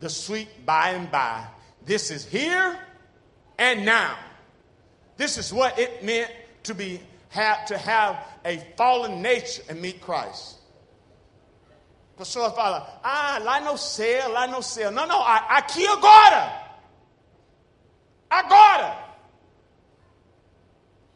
the 0.00 0.10
sweet 0.10 0.48
by 0.66 0.90
and 0.90 1.10
by. 1.10 1.46
This 1.84 2.10
is 2.10 2.24
here 2.24 2.78
and 3.58 3.84
now. 3.84 4.16
This 5.16 5.38
is 5.38 5.52
what 5.52 5.78
it 5.78 6.04
meant 6.04 6.30
to 6.64 6.74
be 6.74 7.00
have, 7.28 7.66
to 7.66 7.78
have 7.78 8.24
a 8.44 8.58
fallen 8.76 9.22
nature 9.22 9.62
and 9.68 9.80
meet 9.80 10.00
Christ. 10.00 10.58
Pessoa 12.16 12.54
fala, 12.54 13.00
ah, 13.02 13.40
lá 13.42 13.60
no 13.60 13.76
céu, 13.76 14.30
lá 14.30 14.46
no 14.46 14.62
céu. 14.62 14.92
Não, 14.92 15.06
não, 15.06 15.20
aqui 15.20 15.84
agora. 15.86 16.62
Agora. 18.30 18.98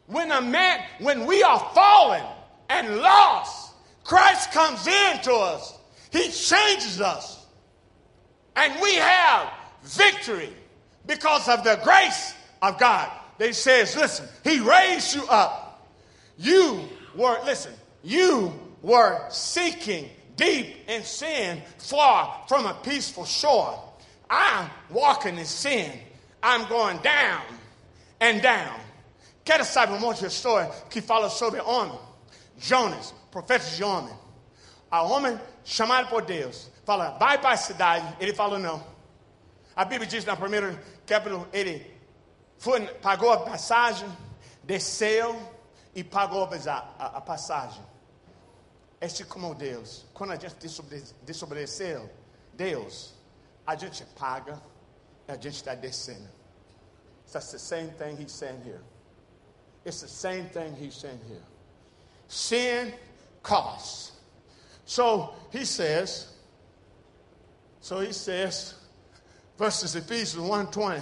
When 0.07 0.31
a 0.31 0.41
man, 0.41 0.83
when 0.99 1.25
we 1.25 1.41
are 1.43 1.59
fallen 1.73 2.25
and 2.69 2.97
lost, 2.97 3.68
Christ 4.09 4.51
comes 4.51 4.87
into 4.87 5.31
us, 5.31 5.77
He 6.11 6.31
changes 6.31 6.99
us. 6.99 7.45
And 8.55 8.73
we 8.81 8.95
have 8.95 9.53
victory 9.83 10.49
because 11.05 11.47
of 11.47 11.63
the 11.63 11.79
grace 11.83 12.33
of 12.63 12.79
God. 12.79 13.07
They 13.37 13.51
says, 13.51 13.95
listen, 13.95 14.27
He 14.43 14.59
raised 14.61 15.15
you 15.15 15.23
up. 15.29 15.87
You 16.39 16.89
were, 17.15 17.37
listen, 17.45 17.71
you 18.03 18.51
were 18.81 19.21
seeking 19.29 20.09
deep 20.35 20.77
in 20.87 21.03
sin, 21.03 21.61
far 21.77 22.45
from 22.47 22.65
a 22.65 22.73
peaceful 22.81 23.25
shore. 23.25 23.79
I'm 24.27 24.71
walking 24.89 25.37
in 25.37 25.45
sin. 25.45 25.91
I'm 26.41 26.67
going 26.67 26.97
down 27.03 27.43
and 28.19 28.41
down. 28.41 28.79
Quero 29.45 29.63
saber 29.63 29.93
um 29.93 30.01
monte 30.01 30.21
de 30.21 30.27
história 30.27 30.71
que 30.89 30.99
fala 30.99 31.29
sobre 31.29 31.59
homem. 31.59 32.08
Jonas, 32.59 33.13
profeta 33.31 33.65
de 33.65 33.83
homem. 33.83 34.13
A 34.91 35.01
homem 35.01 35.39
chamado 35.63 36.09
por 36.09 36.23
Deus. 36.23 36.69
Fala, 36.85 37.11
vai 37.11 37.39
para 37.39 37.51
a 37.51 37.57
cidade. 37.57 38.17
Ele 38.19 38.33
falou, 38.33 38.59
não. 38.59 38.83
A 39.75 39.85
Bíblia 39.85 40.07
diz 40.07 40.25
na 40.25 40.35
primeira 40.35 40.73
capítulo, 41.05 41.47
ele 41.53 41.97
foi, 42.57 42.85
pagou 42.95 43.31
a 43.31 43.39
passagem, 43.39 44.07
desceu 44.63 45.39
e 45.95 46.03
pagou 46.03 46.43
a, 46.43 46.93
a, 46.99 47.05
a 47.17 47.21
passagem. 47.21 47.81
Este 48.99 49.23
como 49.23 49.55
Deus. 49.55 50.05
Quando 50.13 50.33
a 50.33 50.35
gente 50.35 50.55
desobedeceu 51.23 52.09
Deus, 52.53 53.13
a 53.65 53.75
gente 53.75 54.05
paga 54.17 54.61
e 55.27 55.31
a 55.31 55.35
gente 55.35 55.55
está 55.55 55.73
descendo. 55.73 56.27
That's 57.31 57.51
the 57.51 57.59
same 57.59 57.91
thing 57.91 58.15
he's 58.21 58.31
saying 58.31 58.61
here. 58.65 58.81
It's 59.85 60.01
the 60.01 60.07
same 60.07 60.49
thing 60.49 60.75
he's 60.75 60.95
saying 60.95 61.21
here. 61.27 61.43
Sin 62.29 62.93
costs. 63.43 64.13
So 64.85 65.33
he 65.51 65.65
says, 65.65 66.31
so 67.81 67.99
he 67.99 68.13
says, 68.13 68.75
verses 69.57 69.95
Ephesians 69.95 70.43
1:20, 70.43 71.01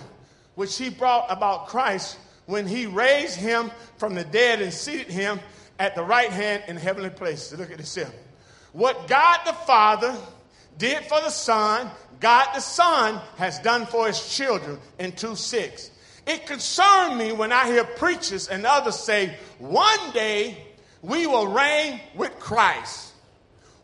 which 0.56 0.78
he 0.78 0.90
brought 0.90 1.28
about 1.30 1.68
Christ 1.68 2.18
when 2.46 2.66
he 2.66 2.86
raised 2.86 3.36
him 3.36 3.72
from 3.98 4.16
the 4.16 4.24
dead 4.24 4.62
and 4.62 4.74
seated 4.74 5.12
him 5.12 5.40
at 5.80 5.96
the 5.96 6.04
right 6.04 6.32
hand 6.32 6.63
in 6.68 6.78
heavenly 6.78 7.10
places. 7.10 7.60
Look 7.60 7.72
at 7.72 7.78
this 7.78 7.94
here. 7.94 8.12
What 8.72 9.08
God 9.08 9.40
the 9.46 9.54
Father 9.54 10.16
did 10.78 11.04
for 11.06 11.20
the 11.22 11.30
Son, 11.30 11.90
God 12.20 12.54
the 12.54 12.62
Son 12.62 13.22
has 13.38 13.60
done 13.60 13.86
for 13.86 14.08
his 14.08 14.36
children 14.36 14.80
in 15.00 15.12
2 15.12 15.36
6. 15.36 15.92
It 16.26 16.46
concerned 16.46 17.18
me 17.18 17.32
when 17.32 17.52
I 17.52 17.68
hear 17.68 17.84
preachers 17.84 18.48
and 18.48 18.66
others 18.66 19.00
say, 19.00 19.38
one 19.60 20.12
day 20.12 20.66
we 21.08 21.26
will 21.26 21.48
reign 21.48 22.02
with 22.15 22.38
Christ. 22.38 23.13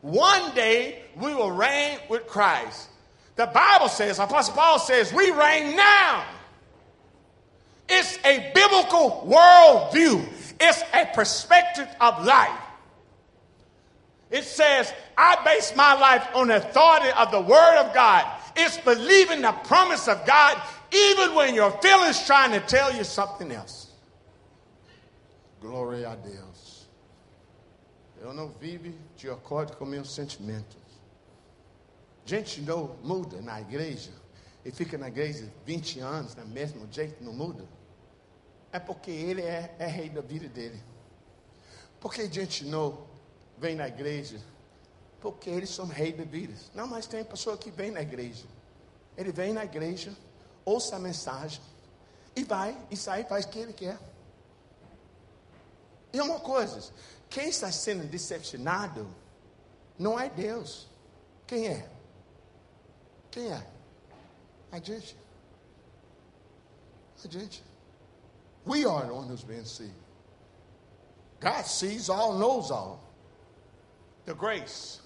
One 0.01 0.53
day 0.53 1.01
we 1.15 1.33
will 1.33 1.51
reign 1.51 1.97
with 2.09 2.27
Christ. 2.27 2.89
The 3.37 3.47
Bible 3.47 3.87
says, 3.87 4.19
Apostle 4.19 4.53
Paul 4.53 4.77
says, 4.77 5.13
we 5.13 5.31
reign 5.31 5.75
now. 5.75 6.25
It's 7.87 8.17
a 8.25 8.51
biblical 8.53 9.25
worldview, 9.27 10.27
it's 10.59 10.83
a 10.93 11.05
perspective 11.13 11.87
of 11.99 12.25
life. 12.25 12.59
It 14.29 14.43
says, 14.43 14.91
I 15.17 15.41
base 15.45 15.75
my 15.75 15.93
life 15.93 16.27
on 16.33 16.47
the 16.47 16.57
authority 16.57 17.09
of 17.17 17.31
the 17.31 17.41
Word 17.41 17.77
of 17.77 17.93
God. 17.93 18.25
It's 18.55 18.77
believing 18.79 19.41
the 19.41 19.51
promise 19.51 20.07
of 20.07 20.25
God 20.25 20.61
even 20.91 21.35
when 21.35 21.53
your 21.53 21.71
feelings 21.81 22.25
trying 22.25 22.51
to 22.51 22.59
tell 22.59 22.95
you 22.95 23.03
something 23.03 23.51
else. 23.51 23.91
A 25.63 26.15
Deus. 26.17 26.52
Eu 28.23 28.33
não 28.33 28.47
vivo 28.47 28.97
de 29.17 29.29
acordo 29.29 29.75
com 29.75 29.83
meus 29.83 30.15
sentimentos. 30.15 30.77
Gente 32.25 32.61
não 32.61 32.95
muda 33.03 33.41
na 33.41 33.59
igreja 33.59 34.11
e 34.63 34.71
fica 34.71 34.97
na 34.97 35.09
igreja 35.09 35.51
20 35.65 35.99
anos, 35.99 36.33
do 36.33 36.47
mesmo 36.47 36.87
jeito, 36.89 37.21
não 37.21 37.33
muda. 37.33 37.65
É 38.71 38.79
porque 38.79 39.11
ele 39.11 39.41
é, 39.41 39.75
é 39.77 39.85
rei 39.87 40.09
da 40.09 40.21
vida 40.21 40.47
dele. 40.47 40.81
Porque 41.99 42.31
gente 42.31 42.63
não 42.63 43.05
vem 43.57 43.75
na 43.75 43.89
igreja? 43.89 44.39
Porque 45.19 45.49
eles 45.49 45.69
são 45.69 45.85
rei 45.85 46.13
da 46.13 46.23
vida. 46.23 46.53
Não, 46.73 46.87
mas 46.87 47.05
tem 47.05 47.25
pessoa 47.25 47.57
que 47.57 47.69
vem 47.69 47.91
na 47.91 48.01
igreja. 48.01 48.45
Ele 49.17 49.33
vem 49.33 49.51
na 49.51 49.65
igreja, 49.65 50.15
ouça 50.63 50.95
a 50.95 50.99
mensagem 50.99 51.61
e 52.33 52.45
vai 52.45 52.77
e 52.89 52.95
sai 52.95 53.25
faz 53.25 53.43
o 53.43 53.49
que 53.49 53.59
ele 53.59 53.73
quer. 53.73 53.99
E 56.13 56.21
uma 56.21 56.39
coisa, 56.39 56.79
quem 57.33 57.49
está 57.49 57.71
sendo 57.71 58.07
decepcionado 58.07 59.07
não 59.97 60.19
é 60.19 60.29
Deus. 60.29 60.87
Quem 61.47 61.67
é? 61.67 61.89
Quem 63.31 63.51
é? 63.51 63.67
A 64.71 64.77
gente. 64.77 65.17
A 67.25 67.27
gente. 67.27 67.63
We 68.67 68.85
are 68.85 69.07
the 69.07 69.13
one 69.13 69.27
who's 69.27 69.43
being 69.43 69.65
seen. 69.65 69.95
God 71.39 71.65
sees 71.65 72.07
all, 72.07 72.37
knows 72.37 72.69
all. 72.69 73.01
The 74.25 74.35
grace. 74.35 75.01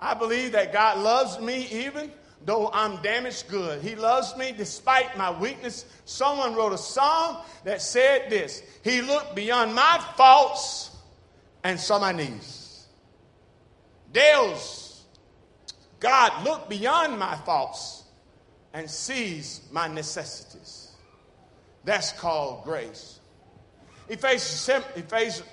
I 0.00 0.14
believe 0.14 0.52
that 0.52 0.72
God 0.72 0.96
loves 0.96 1.38
me 1.40 1.66
even 1.84 2.10
though 2.44 2.70
I'm 2.72 3.02
damaged 3.02 3.48
good. 3.48 3.82
He 3.82 3.94
loves 3.94 4.36
me 4.36 4.52
despite 4.56 5.16
my 5.16 5.30
weakness. 5.38 5.84
Someone 6.04 6.54
wrote 6.54 6.72
a 6.72 6.78
song 6.78 7.42
that 7.64 7.82
said 7.82 8.30
this 8.30 8.62
He 8.84 9.02
looked 9.02 9.34
beyond 9.34 9.74
my 9.74 10.04
faults 10.16 10.90
and 11.64 11.78
saw 11.78 11.98
my 11.98 12.12
needs. 12.12 12.86
Deus, 14.12 15.04
God 16.00 16.44
looked 16.44 16.70
beyond 16.70 17.18
my 17.18 17.36
faults 17.36 18.04
and 18.72 18.88
sees 18.88 19.60
my 19.72 19.88
necessities. 19.88 20.92
That's 21.84 22.12
called 22.12 22.64
grace. 22.64 23.20
Ephesians, 24.08 24.70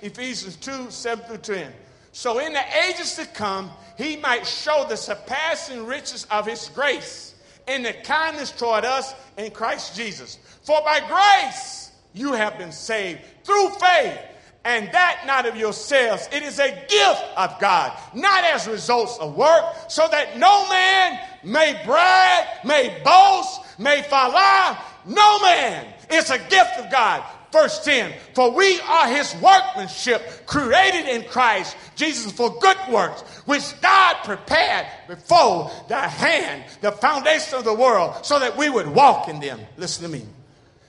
Ephesians 0.02 0.56
2 0.56 0.90
7 0.90 1.24
through 1.26 1.38
10. 1.38 1.72
So 2.12 2.38
in 2.38 2.52
the 2.52 2.62
ages 2.86 3.16
to 3.16 3.26
come, 3.26 3.70
he 3.96 4.16
might 4.16 4.46
show 4.46 4.86
the 4.88 4.96
surpassing 4.96 5.86
riches 5.86 6.26
of 6.30 6.46
his 6.46 6.68
grace 6.74 7.34
in 7.66 7.82
the 7.82 7.92
kindness 7.92 8.50
toward 8.50 8.84
us 8.84 9.14
in 9.36 9.50
Christ 9.50 9.96
Jesus. 9.96 10.38
For 10.62 10.80
by 10.84 11.00
grace 11.00 11.92
you 12.12 12.32
have 12.32 12.58
been 12.58 12.72
saved 12.72 13.20
through 13.44 13.70
faith, 13.70 14.18
and 14.64 14.90
that 14.92 15.24
not 15.26 15.46
of 15.46 15.56
yourselves. 15.56 16.28
It 16.32 16.42
is 16.42 16.58
a 16.58 16.70
gift 16.88 17.24
of 17.36 17.58
God, 17.60 17.98
not 18.14 18.44
as 18.44 18.66
results 18.66 19.18
of 19.18 19.36
work, 19.36 19.64
so 19.88 20.08
that 20.10 20.38
no 20.38 20.68
man 20.68 21.20
may 21.42 21.80
brag, 21.84 22.46
may 22.64 23.00
boast, 23.04 23.60
may 23.78 24.02
fall. 24.02 24.32
No 25.06 25.38
man. 25.40 25.86
It's 26.08 26.30
a 26.30 26.38
gift 26.38 26.78
of 26.78 26.90
God. 26.90 27.22
Verse 27.54 27.84
10 27.84 28.12
For 28.34 28.50
we 28.50 28.80
are 28.80 29.06
his 29.06 29.32
workmanship, 29.36 30.44
created 30.44 31.06
in 31.06 31.22
Christ 31.22 31.76
Jesus 31.94 32.32
for 32.32 32.58
good 32.58 32.76
works, 32.90 33.20
which 33.46 33.62
God 33.80 34.16
prepared 34.24 34.88
before 35.06 35.70
the 35.86 36.00
hand, 36.00 36.64
the 36.80 36.90
foundation 36.90 37.56
of 37.56 37.64
the 37.64 37.72
world, 37.72 38.26
so 38.26 38.40
that 38.40 38.56
we 38.56 38.68
would 38.68 38.88
walk 38.88 39.28
in 39.28 39.38
them. 39.38 39.60
Listen 39.76 40.02
to 40.02 40.08
me. 40.10 40.26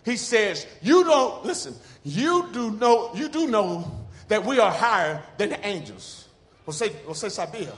He 0.04 0.18
says, 0.18 0.66
You 0.82 1.04
don't, 1.04 1.46
listen, 1.46 1.76
you 2.04 2.50
do 2.52 2.72
know, 2.72 3.12
you 3.14 3.30
do 3.30 3.46
know 3.46 4.08
that 4.28 4.44
we 4.44 4.58
are 4.60 4.72
higher 4.72 5.22
than 5.38 5.50
the 5.50 5.64
angels. 5.64 6.28
Você, 6.66 6.90
você 7.06 7.30
sabia? 7.30 7.74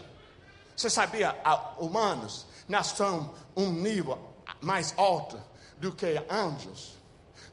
Você 0.78 0.90
sabia, 0.90 1.36
humanos, 1.78 2.46
nós 2.70 2.88
somos 2.96 3.36
um 3.54 3.70
nível 3.70 4.18
mais 4.62 4.94
alto 4.98 5.38
do 5.78 5.92
que 5.92 6.22
anjos. 6.30 6.98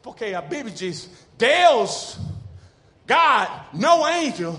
Porque 0.05 0.35
a 0.35 0.43
Bíblia 0.43 0.75
diz: 0.75 1.09
Deus, 1.39 2.19
God, 3.07 3.49
no 3.73 4.07
angel 4.07 4.59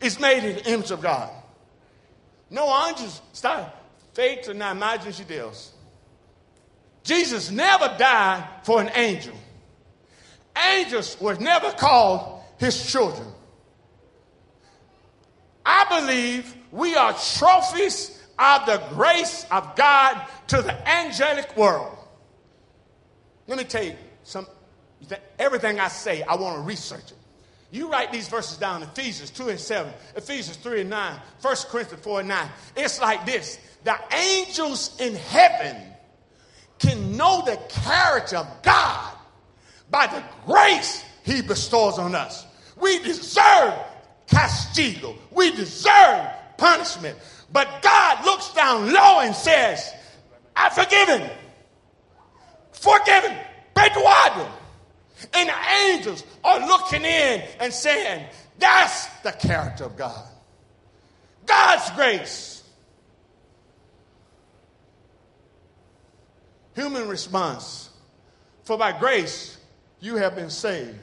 is 0.00 0.18
made 0.18 0.44
in 0.44 0.56
the 0.56 0.72
image 0.72 0.90
of 0.90 1.00
God. 1.00 1.30
No 2.50 2.66
está 2.66 3.72
feito 4.14 4.54
na 4.54 4.72
imagem 4.72 5.12
de 5.12 5.24
Deus. 5.24 5.72
Jesus 7.02 7.50
never 7.50 7.94
died 7.98 8.44
for 8.64 8.80
an 8.80 8.90
angel. 8.94 9.34
Angels 10.56 11.18
were 11.20 11.36
never 11.36 11.70
called 11.72 12.42
his 12.58 12.90
children. 12.90 13.28
I 15.64 16.00
believe 16.00 16.54
we 16.72 16.96
are 16.96 17.12
trophies 17.12 18.18
of 18.38 18.66
the 18.66 18.82
grace 18.90 19.46
of 19.50 19.76
God 19.76 20.26
to 20.48 20.62
the 20.62 20.88
angelic 20.88 21.56
world. 21.56 21.96
Let 23.46 23.58
me 23.58 23.64
tell 23.64 23.84
you 23.84 23.96
some 24.22 24.46
everything 25.38 25.80
I 25.80 25.88
say, 25.88 26.22
I 26.22 26.36
want 26.36 26.56
to 26.56 26.62
research 26.62 27.10
it. 27.10 27.16
You 27.70 27.90
write 27.90 28.12
these 28.12 28.28
verses 28.28 28.56
down 28.56 28.82
Ephesians 28.82 29.30
2 29.30 29.50
and 29.50 29.60
7, 29.60 29.92
Ephesians 30.16 30.56
3 30.56 30.82
and 30.82 30.90
9, 30.90 31.20
1 31.42 31.56
Corinthians 31.68 32.02
4 32.02 32.20
and 32.20 32.28
9. 32.28 32.48
It's 32.76 33.00
like 33.00 33.26
this 33.26 33.58
the 33.84 33.96
angels 34.12 34.96
in 35.00 35.14
heaven 35.14 35.76
can 36.78 37.16
know 37.16 37.42
the 37.44 37.56
character 37.68 38.36
of 38.36 38.62
God 38.62 39.14
by 39.90 40.06
the 40.06 40.22
grace 40.46 41.04
he 41.24 41.42
bestows 41.42 41.98
on 41.98 42.14
us. 42.14 42.46
We 42.80 42.98
deserve 43.00 43.74
castigo, 44.28 45.16
we 45.30 45.50
deserve 45.52 46.28
punishment. 46.56 47.18
But 47.52 47.82
God 47.82 48.24
looks 48.24 48.52
down 48.52 48.92
low 48.92 49.20
and 49.20 49.34
says, 49.34 49.92
I've 50.54 50.72
forgiven, 50.72 51.30
forgiven, 52.72 53.36
perdoado. 53.74 54.50
And 55.34 55.48
the 55.48 55.54
angels 55.86 56.24
are 56.44 56.60
looking 56.66 57.04
in 57.04 57.42
and 57.60 57.72
saying, 57.72 58.26
That's 58.58 59.06
the 59.22 59.32
character 59.32 59.84
of 59.84 59.96
God. 59.96 60.26
God's 61.46 61.90
grace. 61.90 62.62
Human 66.74 67.08
response. 67.08 67.90
For 68.64 68.78
by 68.78 68.96
grace 68.98 69.58
you 70.00 70.16
have 70.16 70.36
been 70.36 70.50
saved. 70.50 70.98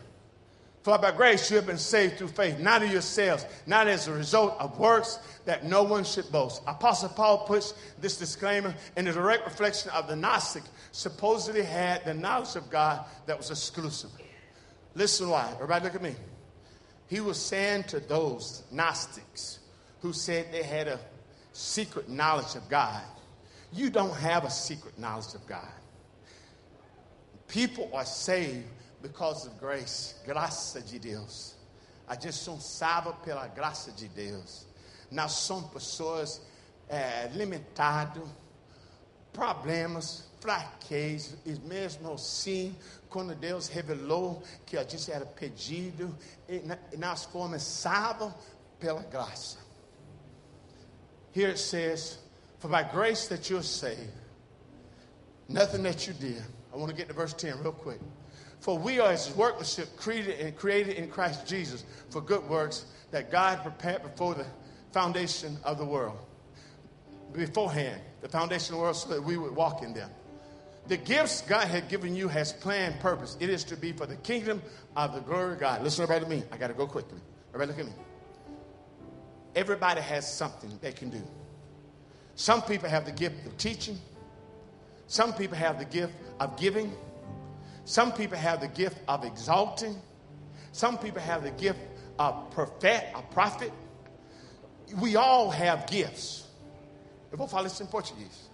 For 0.86 1.00
by 1.00 1.10
grace 1.10 1.50
you 1.50 1.56
have 1.56 1.66
been 1.66 1.80
saved 1.80 2.20
through 2.20 2.28
faith, 2.28 2.60
not 2.60 2.84
of 2.84 2.92
yourselves, 2.92 3.48
not 3.66 3.88
as 3.88 4.08
a 4.08 4.14
result 4.14 4.56
of 4.60 4.78
works 4.78 5.18
that 5.46 5.66
no 5.66 5.82
one 5.82 6.04
should 6.04 6.32
boast. 6.32 6.62
Apostle 6.68 7.10
Paul 7.10 7.40
puts 7.40 7.74
this 8.00 8.18
disclaimer 8.18 8.72
in 8.96 9.08
a 9.08 9.12
direct 9.12 9.46
reflection 9.46 9.90
of 9.96 10.08
the 10.08 10.16
Gnostic 10.16 10.62
supposedly 10.92 11.64
had 11.64 12.06
the 12.06 12.14
knowledge 12.14 12.56
of 12.56 12.70
God 12.70 13.04
that 13.26 13.36
was 13.36 13.50
exclusive. 13.50 14.12
Listen 14.94 15.28
why. 15.28 15.50
Everybody 15.56 15.86
look 15.86 15.96
at 15.96 16.04
me. 16.04 16.14
He 17.08 17.20
was 17.20 17.44
saying 17.44 17.86
to 17.86 18.00
those 18.00 18.62
Gnostics 18.72 19.62
who 20.04 20.14
said 20.14 20.52
they 20.52 20.62
had 20.62 20.88
a 20.88 21.00
secret 21.52 22.10
knowledge 22.10 22.54
of 22.54 22.70
God, 22.70 23.02
you 23.74 23.90
don't 23.90 24.14
have 24.14 24.46
a 24.46 24.52
secret 24.52 25.00
knowledge 25.00 25.34
of 25.34 25.48
God. 25.48 25.66
People 27.48 27.90
are 27.92 28.06
saved 28.06 28.68
because 29.08 29.48
of 29.48 29.58
grace. 29.60 30.16
Graça 30.26 30.82
de 30.82 30.98
Deus. 30.98 31.56
A 32.08 32.16
gente 32.16 32.34
são 32.34 32.60
salvos 32.60 33.16
pela 33.24 33.48
graça 33.48 33.92
de 33.92 34.08
Deus. 34.08 34.66
Nós 35.12 35.32
somos 35.32 35.72
pessoas 35.72 36.42
é, 36.90 37.28
limitadas, 37.28 38.24
problemas, 39.32 40.24
fraquezas, 40.40 41.38
e 41.46 41.54
mesmo 41.68 42.14
assim, 42.14 42.76
quando 43.10 43.36
Deus 43.36 43.68
revelou 43.68 44.42
que 44.66 44.78
a 44.78 44.84
gente 44.84 45.12
era 45.12 45.26
pedido, 45.26 46.16
nós 46.98 47.26
fomos 47.26 47.62
salvos 47.62 48.34
pela 48.80 49.02
graça. 49.04 49.58
Here 51.34 51.50
it 51.50 51.60
says, 51.60 52.18
For 52.60 52.70
by 52.70 52.84
grace 52.84 53.28
that 53.28 53.50
you're 53.50 53.64
saved, 53.64 54.10
nothing 55.50 55.84
that 55.84 56.08
you 56.08 56.14
did. 56.14 56.42
I 56.74 56.78
want 56.78 56.90
to 56.90 56.96
get 56.96 57.08
to 57.08 57.14
verse 57.14 57.34
10 57.34 57.62
real 57.62 57.74
quick. 57.74 58.00
For 58.66 58.76
we 58.76 59.00
are 59.00 59.12
his 59.12 59.30
workmanship 59.36 59.96
created 59.96 60.40
and 60.40 60.56
created 60.56 60.96
in 60.96 61.08
Christ 61.08 61.46
Jesus 61.46 61.84
for 62.10 62.20
good 62.20 62.50
works 62.50 62.86
that 63.12 63.30
God 63.32 63.62
prepared 63.62 64.02
before 64.02 64.34
the 64.34 64.48
foundation 64.92 65.56
of 65.64 65.78
the 65.78 65.86
world. 65.86 66.18
Beforehand, 67.32 68.02
the 68.22 68.28
foundation 68.28 68.74
of 68.74 68.80
the 68.80 68.82
world, 68.82 68.96
so 68.96 69.10
that 69.10 69.24
we 69.24 69.38
would 69.38 69.56
walk 69.56 69.84
in 69.84 69.94
them. 69.94 70.10
The 70.88 70.98
gifts 70.98 71.42
God 71.42 71.68
had 71.68 71.90
given 71.90 72.16
you 72.16 72.28
has 72.28 72.54
planned 72.54 73.00
purpose. 73.02 73.38
It 73.40 73.52
is 73.52 73.64
to 73.66 73.78
be 73.78 73.92
for 73.92 74.08
the 74.08 74.16
kingdom 74.16 74.64
of 74.96 75.14
the 75.14 75.20
glory 75.20 75.54
of 75.54 75.60
God. 75.60 75.84
Listen, 75.84 76.02
everybody, 76.02 76.26
to 76.26 76.42
me. 76.42 76.44
I 76.52 76.58
got 76.58 76.70
to 76.70 76.74
go 76.74 76.88
quickly. 76.88 77.20
Everybody, 77.54 77.84
look 77.84 77.88
at 77.88 77.96
me. 77.96 78.04
Everybody 79.56 80.02
has 80.02 80.28
something 80.34 80.72
they 80.82 80.92
can 80.92 81.12
do. 81.12 81.22
Some 82.34 82.64
people 82.64 82.90
have 82.90 83.06
the 83.06 83.12
gift 83.12 83.46
of 83.46 83.56
teaching. 83.60 84.00
Some 85.06 85.34
people 85.34 85.56
have 85.56 85.78
the 85.78 85.86
gift 85.86 86.14
of 86.40 86.58
giving. 86.58 86.92
Some 87.86 88.12
people 88.12 88.38
have 88.38 88.62
the 88.62 88.68
gift 88.68 88.98
of 89.08 89.24
exalting. 89.24 89.96
Some 90.72 90.98
people 90.98 91.22
have 91.22 91.44
the 91.44 91.52
gift 91.52 91.80
of 92.18 92.50
prophet, 92.52 93.06
a 93.16 93.22
prophet. 93.22 93.72
We 95.00 95.16
all 95.16 95.52
have 95.52 95.86
gifts. 95.86 96.46
Eu 97.32 97.38
vou 97.38 97.48
falar 97.48 97.68
isso 97.68 97.84
em 97.84 97.88
português. 97.88 98.50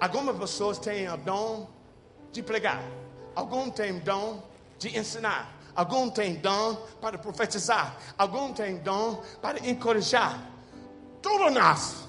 Algumas 0.00 0.36
pessoas 0.36 0.78
têm 0.78 1.08
o 1.08 1.16
dom 1.16 1.68
de 2.32 2.42
pregar. 2.42 2.82
Alguns 3.36 3.74
têm 3.74 4.00
dom 4.00 4.42
de 4.78 4.98
ensinar. 4.98 5.54
Alguns 5.74 6.12
têm 6.14 6.34
dom 6.34 6.74
para 7.00 7.18
profetizar. 7.18 7.96
Alguns 8.18 8.56
têm 8.56 8.78
dom 8.78 9.22
para 9.40 9.58
encorajar. 9.68 10.40
Tudo 11.22 11.50
nós. 11.50 12.06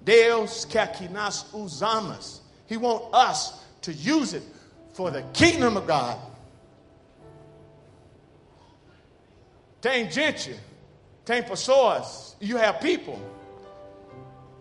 Deus 0.00 0.64
quer 0.64 0.92
que 0.92 1.08
nós 1.08 1.46
usamos. 1.52 2.42
He 2.68 2.76
wants 2.76 3.08
us 3.12 3.60
to 3.80 3.92
use 3.92 4.34
it 4.36 4.44
for 4.98 5.12
the 5.12 5.22
kingdom 5.32 5.76
of 5.76 5.86
God. 5.86 6.18
Tem 9.80 10.10
gente, 10.10 10.56
tem 11.24 11.40
pessoas, 11.44 12.34
you 12.40 12.56
have 12.56 12.80
people. 12.80 13.16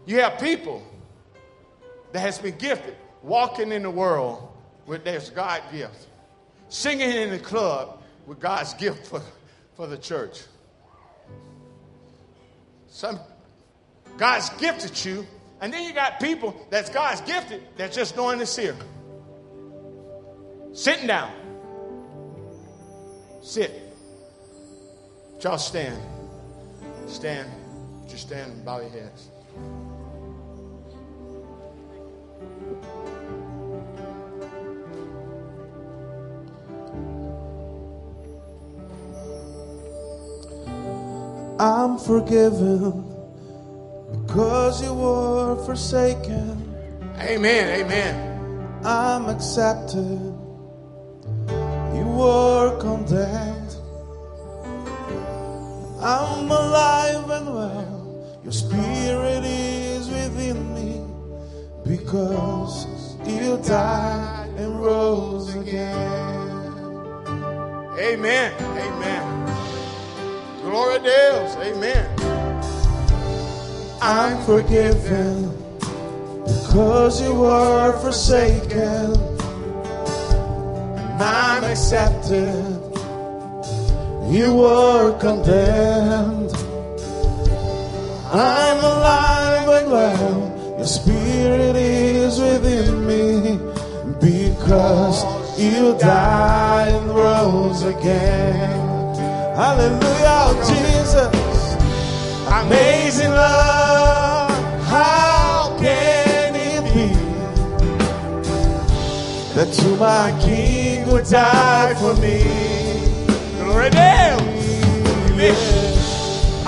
You 0.06 0.20
have 0.20 0.40
people 0.40 0.84
that 2.12 2.20
has 2.20 2.38
been 2.38 2.56
gifted 2.56 2.96
walking 3.24 3.72
in 3.72 3.82
the 3.82 3.90
world 3.90 4.48
with 4.86 5.04
their 5.04 5.20
God 5.34 5.64
gift. 5.72 6.06
Singing 6.70 7.10
in 7.10 7.32
the 7.32 7.40
club 7.40 8.04
with 8.28 8.40
God's 8.40 8.76
gift 8.76 9.08
for, 9.08 9.24
for 9.74 9.88
the 9.88 9.98
church. 9.98 10.44
Some 12.90 13.20
God's 14.18 14.52
gifted 14.52 15.04
you, 15.04 15.26
and 15.62 15.74
then 15.74 15.82
you 15.82 15.94
got 15.94 16.20
people 16.20 16.68
that's 16.70 16.92
God's 16.92 17.22
gifted 17.22 17.64
that's 17.76 17.96
just 17.96 18.16
doing 18.16 18.38
this 18.38 18.56
here. 18.56 18.76
Sitting 20.78 21.08
down. 21.08 21.32
Sit. 23.42 23.72
Y'all 25.42 25.58
stand. 25.58 26.00
Stand. 27.08 27.50
Just 28.08 28.28
stand 28.28 28.52
and 28.52 28.64
bow 28.64 28.82
your 28.82 28.92
heads. 28.92 29.32
I'm 41.60 41.98
forgiven 41.98 43.04
because 44.28 44.84
you 44.84 44.94
were 44.94 45.56
forsaken. 45.66 46.76
Amen. 47.20 47.82
Amen. 47.82 48.86
I'm 48.86 49.26
accepted. 49.26 50.37
Were 52.18 52.76
condemned. 52.80 53.76
I'm 56.02 56.50
alive 56.50 57.30
and 57.30 57.54
well. 57.54 58.42
Your 58.44 58.52
spirit 58.52 59.44
is 59.44 60.10
within 60.10 60.74
me 60.74 61.06
because 61.86 62.88
you 63.24 63.58
died 63.58 64.50
and 64.58 64.82
rose 64.82 65.54
again. 65.54 66.48
Amen. 68.00 68.52
Amen. 68.62 69.24
Glory 70.64 70.98
to 70.98 71.04
Deus. 71.04 71.56
Amen. 71.58 72.10
I'm 74.02 74.44
forgiven 74.44 75.52
because 76.46 77.22
you 77.22 77.36
were 77.36 77.92
forsaken. 78.02 79.37
I'm 81.20 81.64
accepted. 81.64 82.64
You 84.30 84.54
were 84.54 85.18
condemned. 85.20 86.52
I'm 88.32 88.78
alive 88.78 89.70
and 89.70 89.92
well. 89.92 90.76
Your 90.78 90.86
spirit 90.86 91.76
is 91.76 92.40
within 92.40 93.08
me 93.08 93.58
because 94.20 95.24
you 95.58 95.98
died 95.98 96.90
and 96.90 97.10
rose 97.10 97.84
again. 97.84 98.70
Hallelujah, 99.56 100.54
Jesus. 100.68 101.76
Amazing 102.48 103.32
love, 103.32 103.77
that 109.58 109.76
you, 109.82 109.96
my 109.96 110.30
King, 110.40 111.10
would 111.10 111.26
die 111.26 111.96
for 111.96 112.14
me? 112.22 112.44
Glory 113.58 113.90
to 113.90 114.38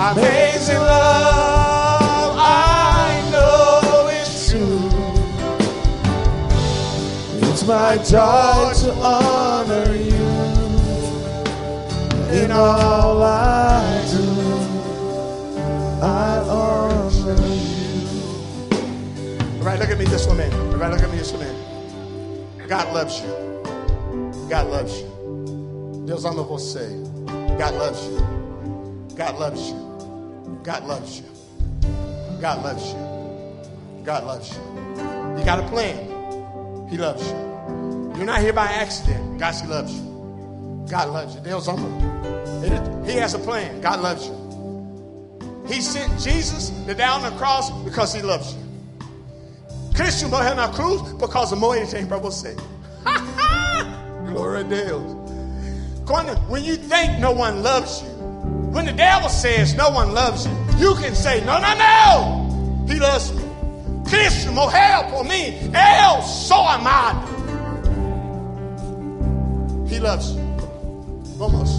Amazing 0.00 0.78
love, 0.78 2.34
I 2.36 3.30
know 3.30 4.08
it's 4.10 4.50
true. 4.50 4.90
It's 7.48 7.64
my 7.64 7.96
joy 7.98 8.72
to 8.82 8.92
honor 9.00 9.92
you 9.94 10.26
in 12.42 12.50
all 12.50 13.22
I 13.22 14.04
do. 14.10 14.24
I 16.02 16.42
honor 16.48 17.46
you. 17.54 18.08
All 19.60 19.64
right, 19.64 19.78
look 19.78 19.90
at 19.90 19.98
me 19.98 20.06
this 20.06 20.26
one, 20.26 20.38
man. 20.38 20.52
All 20.52 20.76
right, 20.76 20.90
look 20.90 21.02
at 21.02 21.10
me 21.12 21.18
this 21.18 21.30
one, 21.30 21.42
man. 21.42 21.59
God 22.70 22.94
loves 22.94 23.20
you. 23.20 23.34
God 24.48 24.68
loves 24.68 25.00
you. 25.00 26.04
Deus 26.06 26.24
ama 26.24 26.44
você. 26.44 26.86
God 27.58 27.74
loves 27.74 28.06
you. 28.06 28.20
God 29.16 29.40
loves 29.40 29.70
you. 29.70 30.62
God 30.62 30.84
loves 30.86 31.18
you. 31.18 31.26
God 32.40 32.62
loves 32.62 32.92
you. 32.92 34.04
God 34.04 34.22
loves 34.22 34.54
you. 34.54 34.62
You 35.36 35.44
got 35.44 35.58
a 35.58 35.66
plan. 35.66 36.88
He 36.88 36.96
loves 36.96 37.26
you. 37.26 37.36
You're 38.14 38.24
not 38.24 38.40
here 38.40 38.52
by 38.52 38.66
accident. 38.66 39.40
God 39.40 39.66
loves 39.66 39.92
you. 39.92 40.86
God 40.88 41.10
loves 41.10 41.34
you. 41.34 41.40
Deus 41.40 41.66
ama. 41.66 41.90
He 43.04 43.18
has 43.18 43.34
a 43.34 43.40
plan. 43.40 43.80
God 43.80 43.98
loves 43.98 44.28
you. 44.28 44.36
He 45.66 45.80
sent 45.80 46.20
Jesus 46.20 46.70
to 46.86 46.94
die 46.94 47.10
on 47.10 47.22
the 47.22 47.36
cross 47.36 47.72
because 47.82 48.14
he 48.14 48.22
loves 48.22 48.54
you. 48.54 48.59
Cristo 50.00 50.30
morreu 50.30 50.54
na 50.54 50.68
cruz 50.68 51.02
por 51.18 51.28
causa 51.28 51.54
amor 51.54 51.76
ele 51.76 51.86
tem 51.86 52.06
para 52.06 52.16
você. 52.16 52.56
Glória 54.32 54.60
a 54.60 54.62
Deus. 54.62 55.16
Quando, 56.06 56.34
when 56.48 56.64
you 56.64 56.76
think 56.76 57.20
no 57.20 57.32
one 57.32 57.62
loves 57.62 58.00
you, 58.00 58.08
when 58.72 58.86
the 58.86 58.94
devil 58.94 59.28
says 59.28 59.74
no 59.74 59.90
one 59.90 60.14
loves 60.14 60.46
you, 60.46 60.52
you 60.78 60.94
can 60.94 61.14
say, 61.14 61.42
no, 61.42 61.58
no, 61.60 61.74
no. 61.74 62.86
He 62.88 62.98
loves 62.98 63.30
me. 63.34 63.42
Cristo 64.08 64.50
morreu 64.52 65.10
por 65.10 65.22
mim. 65.24 65.70
Eu 65.74 66.22
sou 66.22 66.66
amado. 66.66 67.28
He 69.86 70.00
loves 70.00 70.30
you. 70.30 70.40
Vamos. 71.36 71.70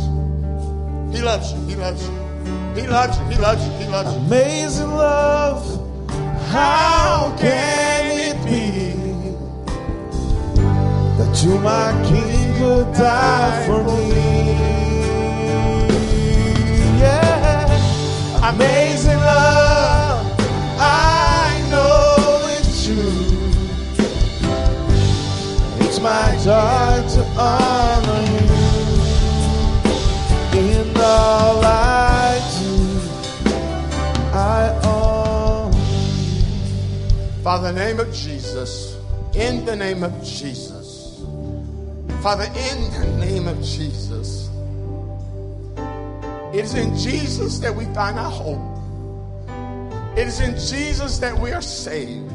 He 1.12 1.24
loves 1.24 1.54
you. 1.54 1.68
He 1.68 1.76
loves 1.76 2.08
you. 2.08 2.14
He 2.76 2.88
loves 2.88 3.18
you. 3.18 3.26
He 3.26 3.38
loves 3.40 3.66
you. 3.66 3.72
He 3.80 3.88
loves 3.88 4.14
you. 4.14 4.20
Amazing 4.28 4.92
love, 4.92 5.81
how 6.52 7.34
can 7.40 8.06
it 8.28 8.38
be 8.44 8.92
that 11.18 11.34
you, 11.44 11.58
my 11.60 11.92
King, 12.08 12.62
would 12.62 12.94
die 12.94 13.66
for 13.66 13.82
me? 13.86 14.02
Yeah, 17.00 18.50
amazing 18.52 19.22
love, 19.32 20.26
I 20.78 21.64
know 21.72 22.16
it's 22.58 22.74
true. 22.86 23.28
It's 25.86 26.00
my 26.02 26.28
joy 26.44 26.94
to 27.16 27.22
honor 27.40 28.22
you 28.32 28.48
in 30.60 30.90
all 30.98 31.64
I 31.64 31.81
the 37.62 37.72
name 37.72 38.00
of 38.00 38.12
Jesus, 38.14 38.98
in 39.36 39.66
the 39.66 39.76
name 39.76 40.04
of 40.04 40.24
Jesus, 40.24 41.24
Father, 42.22 42.46
in 42.46 42.92
the 43.00 43.26
name 43.26 43.48
of 43.48 43.62
Jesus, 43.64 44.50
it 46.54 46.66
is 46.66 46.74
in 46.74 46.96
Jesus 46.98 47.60
that 47.60 47.76
we 47.76 47.86
find 47.94 48.20
our 48.20 48.32
hope. 48.32 50.18
It 50.18 50.28
is 50.28 50.40
in 50.40 50.54
Jesus 50.54 51.20
that 51.20 51.38
we 51.38 51.52
are 51.52 51.62
saved. 51.62 52.32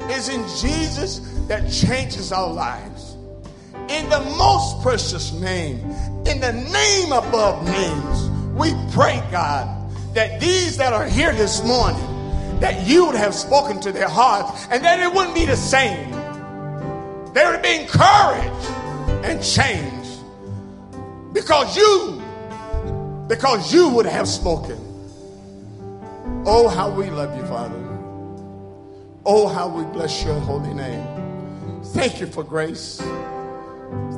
It 0.00 0.16
is 0.16 0.28
in 0.30 0.42
Jesus 0.58 1.20
that 1.46 1.70
changes 1.70 2.32
our 2.32 2.52
lives. 2.52 3.14
In 3.88 4.08
the 4.08 4.20
most 4.36 4.82
precious 4.82 5.32
name, 5.34 5.78
in 6.26 6.40
the 6.40 6.52
name 6.52 7.12
above 7.12 7.64
names, 7.64 8.28
we 8.58 8.72
pray, 8.92 9.22
God, 9.30 9.68
that 10.14 10.40
these 10.40 10.76
that 10.78 10.92
are 10.92 11.06
here 11.06 11.32
this 11.34 11.62
morning, 11.64 12.07
that 12.60 12.86
you 12.86 13.06
would 13.06 13.14
have 13.14 13.34
spoken 13.34 13.80
to 13.80 13.92
their 13.92 14.08
hearts 14.08 14.66
and 14.70 14.84
that 14.84 14.98
it 15.00 15.12
wouldn't 15.12 15.34
be 15.34 15.44
the 15.44 15.56
same. 15.56 16.10
They 17.32 17.46
would 17.46 17.62
be 17.62 17.82
encouraged 17.82 18.70
and 19.24 19.42
changed 19.42 20.20
because 21.32 21.76
you, 21.76 22.22
because 23.28 23.72
you 23.72 23.88
would 23.90 24.06
have 24.06 24.26
spoken. 24.26 24.78
Oh, 26.46 26.68
how 26.68 26.90
we 26.90 27.10
love 27.10 27.36
you, 27.36 27.46
Father. 27.46 27.76
Oh, 29.24 29.46
how 29.46 29.68
we 29.68 29.84
bless 29.84 30.24
your 30.24 30.38
holy 30.40 30.74
name. 30.74 31.04
Thank 31.92 32.20
you 32.20 32.26
for 32.26 32.42
grace. 32.42 33.00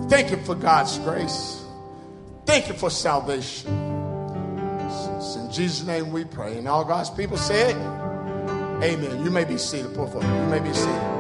Thank 0.09 0.31
you 0.31 0.39
for 0.39 0.55
God's 0.55 0.99
grace. 0.99 1.63
Thank 2.47 2.69
you 2.69 2.75
for 2.75 2.91
salvation. 2.91 3.71
It's 4.87 5.37
in 5.37 5.51
Jesus' 5.53 5.87
name 5.87 6.11
we 6.11 6.25
pray. 6.25 6.59
And 6.59 6.67
all 6.69 6.85
God's 6.85 7.11
people 7.11 7.37
say 7.37 7.73
it. 7.73 8.10
Amen. 8.83 9.25
You 9.25 9.31
may 9.31 9.45
be 9.45 9.59
seated. 9.59 9.93
Be 9.93 9.99
seated. 9.99 10.23
You 10.23 10.47
may 10.51 10.61
be 10.61 10.73
seated. 10.73 11.20